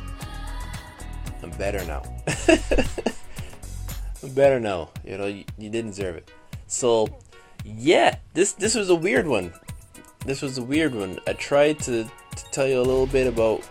I'm 1.42 1.52
better 1.52 1.84
now. 1.86 2.04
I'm 4.24 4.34
better 4.34 4.60
now. 4.60 4.90
You 5.06 5.18
know, 5.18 5.28
you, 5.28 5.46
you 5.58 5.70
didn't 5.70 5.92
deserve 5.92 6.16
it. 6.18 6.32
So, 6.68 7.08
yeah, 7.64 8.18
this 8.34 8.54
this 8.54 8.76
was 8.76 8.90
a 8.90 8.96
weird 8.96 9.28
one. 9.28 9.54
This 10.26 10.42
was 10.42 10.58
a 10.58 10.64
weird 10.64 10.94
one. 10.94 11.20
I 11.28 11.34
tried 11.34 11.80
to, 11.80 12.04
to 12.04 12.44
tell 12.52 12.68
you 12.68 12.80
a 12.80 12.84
little 12.84 13.08
bit 13.08 13.26
about, 13.26 13.68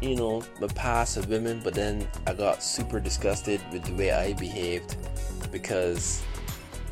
you 0.00 0.16
know, 0.16 0.40
the 0.60 0.68
past 0.68 1.18
of 1.18 1.28
women, 1.28 1.60
but 1.62 1.74
then 1.74 2.08
I 2.26 2.32
got 2.32 2.62
super 2.62 2.98
disgusted 2.98 3.60
with 3.70 3.84
the 3.84 3.92
way 3.92 4.12
I 4.12 4.32
behaved 4.32 4.96
because 5.52 6.22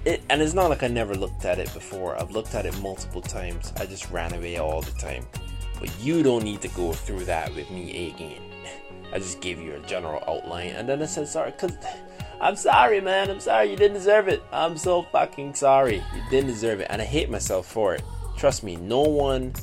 it, 0.07 0.23
and 0.31 0.41
it's 0.41 0.55
not 0.55 0.71
like 0.71 0.85
I 0.85 0.89
never 0.89 1.15
looked 1.15 1.45
at 1.45 1.59
it 1.59 1.73
before. 1.75 2.19
I've 2.19 2.31
looked 2.31 2.55
at 2.55 2.65
it 2.65 2.81
multiple 2.81 3.21
times. 3.21 3.73
I 3.77 3.87
just 3.87 4.09
ran 4.11 4.33
away 4.33 4.57
all 4.57 4.81
the 4.81 4.93
time. 4.93 5.27
But 5.81 5.91
you 6.01 6.23
don't 6.23 6.45
need 6.45 6.63
to 6.63 6.69
go 6.69 6.93
through 6.93 7.25
that 7.25 7.55
with 7.55 7.71
me 7.71 8.13
again. 8.15 8.41
I 9.13 9.19
just 9.19 9.41
gave 9.41 9.61
you 9.61 9.75
a 9.75 9.81
general 9.81 10.23
outline, 10.27 10.71
and 10.71 10.89
then 10.89 11.03
I 11.03 11.07
said 11.07 11.29
sorry, 11.29 11.53
cause 11.53 11.77
I'm 12.41 12.57
sorry, 12.57 13.01
man. 13.01 13.31
I'm 13.31 13.41
sorry. 13.41 13.71
You 13.71 13.77
didn't 13.77 13.95
deserve 13.95 14.29
it. 14.29 14.43
I'm 14.53 14.77
so 14.77 15.03
fucking 15.03 15.55
sorry. 15.55 15.97
You 15.97 16.23
didn't 16.31 16.49
deserve 16.49 16.81
it, 16.81 16.87
and 16.91 17.03
I 17.03 17.05
hate 17.05 17.29
myself 17.29 17.67
for 17.67 17.95
it. 17.95 18.03
Trust 18.37 18.63
me. 18.63 18.77
No 18.77 19.01
one, 19.01 19.55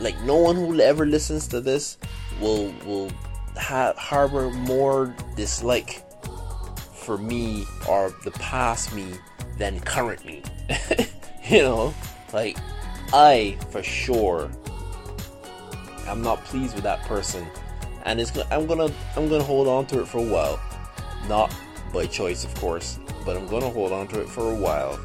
like 0.00 0.18
no 0.22 0.36
one 0.36 0.54
who 0.54 0.78
ever 0.80 1.04
listens 1.04 1.48
to 1.48 1.60
this, 1.60 1.98
will 2.40 2.72
will 2.86 3.10
ha- 3.56 3.94
harbor 3.96 4.50
more 4.50 5.14
dislike 5.34 6.04
for 6.94 7.18
me 7.18 7.64
or 7.88 8.14
the 8.24 8.30
past 8.32 8.94
me 8.94 9.14
than 9.60 9.78
current 9.80 10.24
me. 10.24 10.42
you 11.44 11.62
know, 11.62 11.94
like 12.32 12.56
I 13.12 13.56
for 13.70 13.82
sure. 13.82 14.50
I'm 16.08 16.22
not 16.22 16.42
pleased 16.44 16.74
with 16.74 16.82
that 16.84 17.02
person 17.02 17.46
and 18.04 18.20
it's 18.20 18.30
gonna, 18.30 18.48
I'm 18.50 18.66
gonna 18.66 18.90
I'm 19.16 19.28
gonna 19.28 19.44
hold 19.44 19.68
on 19.68 19.86
to 19.86 20.00
it 20.00 20.08
for 20.08 20.18
a 20.18 20.22
while, 20.22 20.58
not 21.28 21.54
by 21.92 22.06
choice, 22.06 22.44
of 22.44 22.54
course, 22.56 22.98
but 23.24 23.36
I'm 23.36 23.46
to 23.62 23.68
hold 23.68 23.92
on 23.92 24.08
to 24.08 24.20
it 24.20 24.28
for 24.28 24.50
a 24.50 24.54
while 24.54 24.98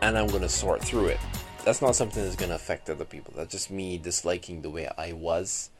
and 0.00 0.16
I'm 0.18 0.26
to 0.42 0.48
sort 0.48 0.82
through 0.82 1.06
it. 1.08 1.20
That's 1.64 1.82
not 1.82 1.94
something 1.94 2.24
that's 2.24 2.34
to 2.48 2.56
affect 2.56 2.90
other 2.90 3.04
people. 3.04 3.34
That's 3.36 3.52
just 3.52 3.70
me 3.70 3.98
disliking 3.98 4.62
the 4.62 4.70
way 4.70 4.88
I 4.98 5.12
was 5.12 5.70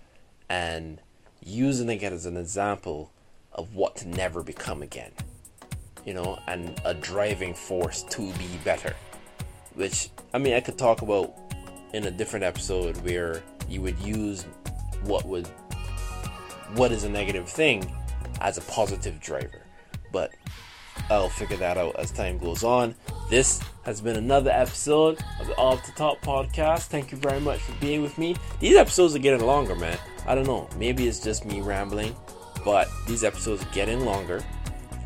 and 0.48 1.00
using 1.44 1.88
it 1.88 2.02
as 2.12 2.26
an 2.26 2.36
example 2.36 3.10
of 3.52 3.74
what 3.74 3.96
to 3.96 4.08
never 4.08 4.42
become 4.42 4.82
again. 4.82 5.12
You 6.04 6.14
know, 6.14 6.38
and 6.48 6.80
a 6.84 6.94
driving 6.94 7.54
force 7.54 8.02
to 8.04 8.32
be 8.32 8.48
better. 8.64 8.94
Which, 9.74 10.10
I 10.34 10.38
mean, 10.38 10.54
I 10.54 10.60
could 10.60 10.76
talk 10.76 11.02
about 11.02 11.34
in 11.92 12.06
a 12.06 12.10
different 12.10 12.44
episode 12.44 12.96
where 12.98 13.42
you 13.68 13.80
would 13.82 13.98
use 14.00 14.44
what 15.04 15.24
would 15.26 15.46
what 16.74 16.90
is 16.90 17.04
a 17.04 17.08
negative 17.08 17.48
thing 17.48 17.94
as 18.40 18.58
a 18.58 18.62
positive 18.62 19.20
driver. 19.20 19.62
But 20.10 20.32
I'll 21.10 21.28
figure 21.28 21.56
that 21.58 21.76
out 21.76 21.96
as 21.96 22.10
time 22.10 22.38
goes 22.38 22.64
on. 22.64 22.94
This 23.28 23.60
has 23.84 24.00
been 24.00 24.16
another 24.16 24.50
episode 24.50 25.18
of 25.40 25.46
the 25.46 25.56
Off 25.56 25.84
the 25.86 25.92
Top 25.92 26.20
podcast. 26.22 26.86
Thank 26.86 27.12
you 27.12 27.18
very 27.18 27.40
much 27.40 27.60
for 27.60 27.72
being 27.80 28.02
with 28.02 28.18
me. 28.18 28.36
These 28.60 28.76
episodes 28.76 29.14
are 29.14 29.18
getting 29.18 29.44
longer, 29.46 29.74
man. 29.74 29.98
I 30.26 30.34
don't 30.34 30.46
know. 30.46 30.68
Maybe 30.76 31.08
it's 31.08 31.20
just 31.20 31.44
me 31.44 31.60
rambling, 31.60 32.14
but 32.64 32.88
these 33.06 33.24
episodes 33.24 33.62
are 33.62 33.72
getting 33.72 34.04
longer. 34.04 34.42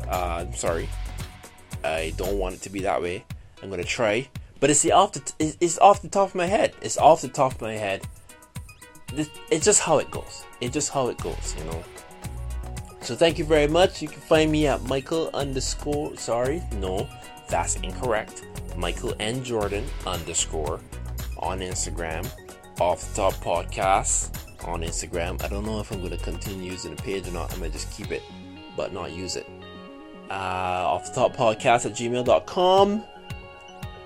Uh, 0.09 0.45
I'm 0.45 0.53
sorry. 0.53 0.89
I 1.83 2.13
don't 2.17 2.37
want 2.37 2.55
it 2.55 2.61
to 2.63 2.69
be 2.69 2.81
that 2.81 3.01
way. 3.01 3.23
I'm 3.61 3.69
gonna 3.69 3.83
try, 3.83 4.27
but 4.59 4.69
it's 4.69 4.81
the 4.81 4.91
off 4.91 5.13
the 5.13 5.19
t- 5.21 5.53
it's 5.59 5.79
off 5.79 6.01
the 6.01 6.09
top 6.09 6.29
of 6.29 6.35
my 6.35 6.45
head. 6.45 6.73
It's 6.81 6.97
off 6.97 7.21
the 7.21 7.27
top 7.27 7.53
of 7.53 7.61
my 7.61 7.73
head. 7.73 8.03
It's 9.49 9.65
just 9.65 9.81
how 9.81 9.99
it 9.99 10.11
goes. 10.11 10.43
It's 10.61 10.73
just 10.73 10.91
how 10.91 11.07
it 11.07 11.17
goes, 11.17 11.55
you 11.57 11.63
know. 11.65 11.83
So 13.01 13.15
thank 13.15 13.39
you 13.39 13.45
very 13.45 13.67
much. 13.67 14.01
You 14.01 14.09
can 14.09 14.19
find 14.21 14.51
me 14.51 14.67
at 14.67 14.83
Michael 14.83 15.29
underscore. 15.33 16.15
Sorry, 16.17 16.61
no, 16.73 17.07
that's 17.49 17.77
incorrect. 17.77 18.45
Michael 18.75 19.13
and 19.19 19.43
Jordan 19.43 19.85
underscore 20.05 20.79
on 21.39 21.59
Instagram. 21.59 22.29
Off 22.79 23.09
the 23.09 23.15
top 23.15 23.33
podcast 23.35 24.37
on 24.67 24.81
Instagram. 24.81 25.43
I 25.43 25.47
don't 25.47 25.65
know 25.65 25.79
if 25.79 25.91
I'm 25.91 26.07
to 26.07 26.17
continue 26.17 26.71
using 26.71 26.95
the 26.95 27.01
page 27.01 27.27
or 27.27 27.31
not. 27.31 27.51
I 27.53 27.57
might 27.57 27.71
just 27.71 27.91
keep 27.91 28.11
it, 28.11 28.21
but 28.75 28.93
not 28.93 29.11
use 29.11 29.35
it. 29.35 29.47
Uh, 30.29 30.33
off 30.33 31.05
the 31.05 31.13
top 31.13 31.35
podcast 31.35 31.85
at 31.85 31.93
gmail.com. 31.93 33.03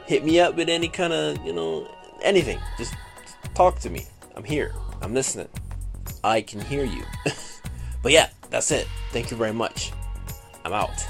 Hit 0.06 0.26
me 0.26 0.40
up 0.40 0.56
with 0.56 0.70
any 0.70 0.88
kind 0.88 1.14
of, 1.14 1.44
you 1.46 1.54
know, 1.54 1.88
anything. 2.22 2.60
Just 2.78 2.94
talk 3.54 3.80
to 3.80 3.90
me. 3.90 4.06
I'm 4.36 4.44
here. 4.44 4.74
I'm 5.02 5.14
listening. 5.14 5.48
I 6.24 6.42
can 6.42 6.62
hear 6.62 6.84
you. 6.84 7.04
but 8.04 8.12
yeah, 8.12 8.30
that's 8.50 8.72
it. 8.72 8.88
Thank 9.12 9.32
you 9.32 9.38
very 9.38 9.54
much. 9.54 9.92
I'm 10.64 10.74
out. 10.74 11.08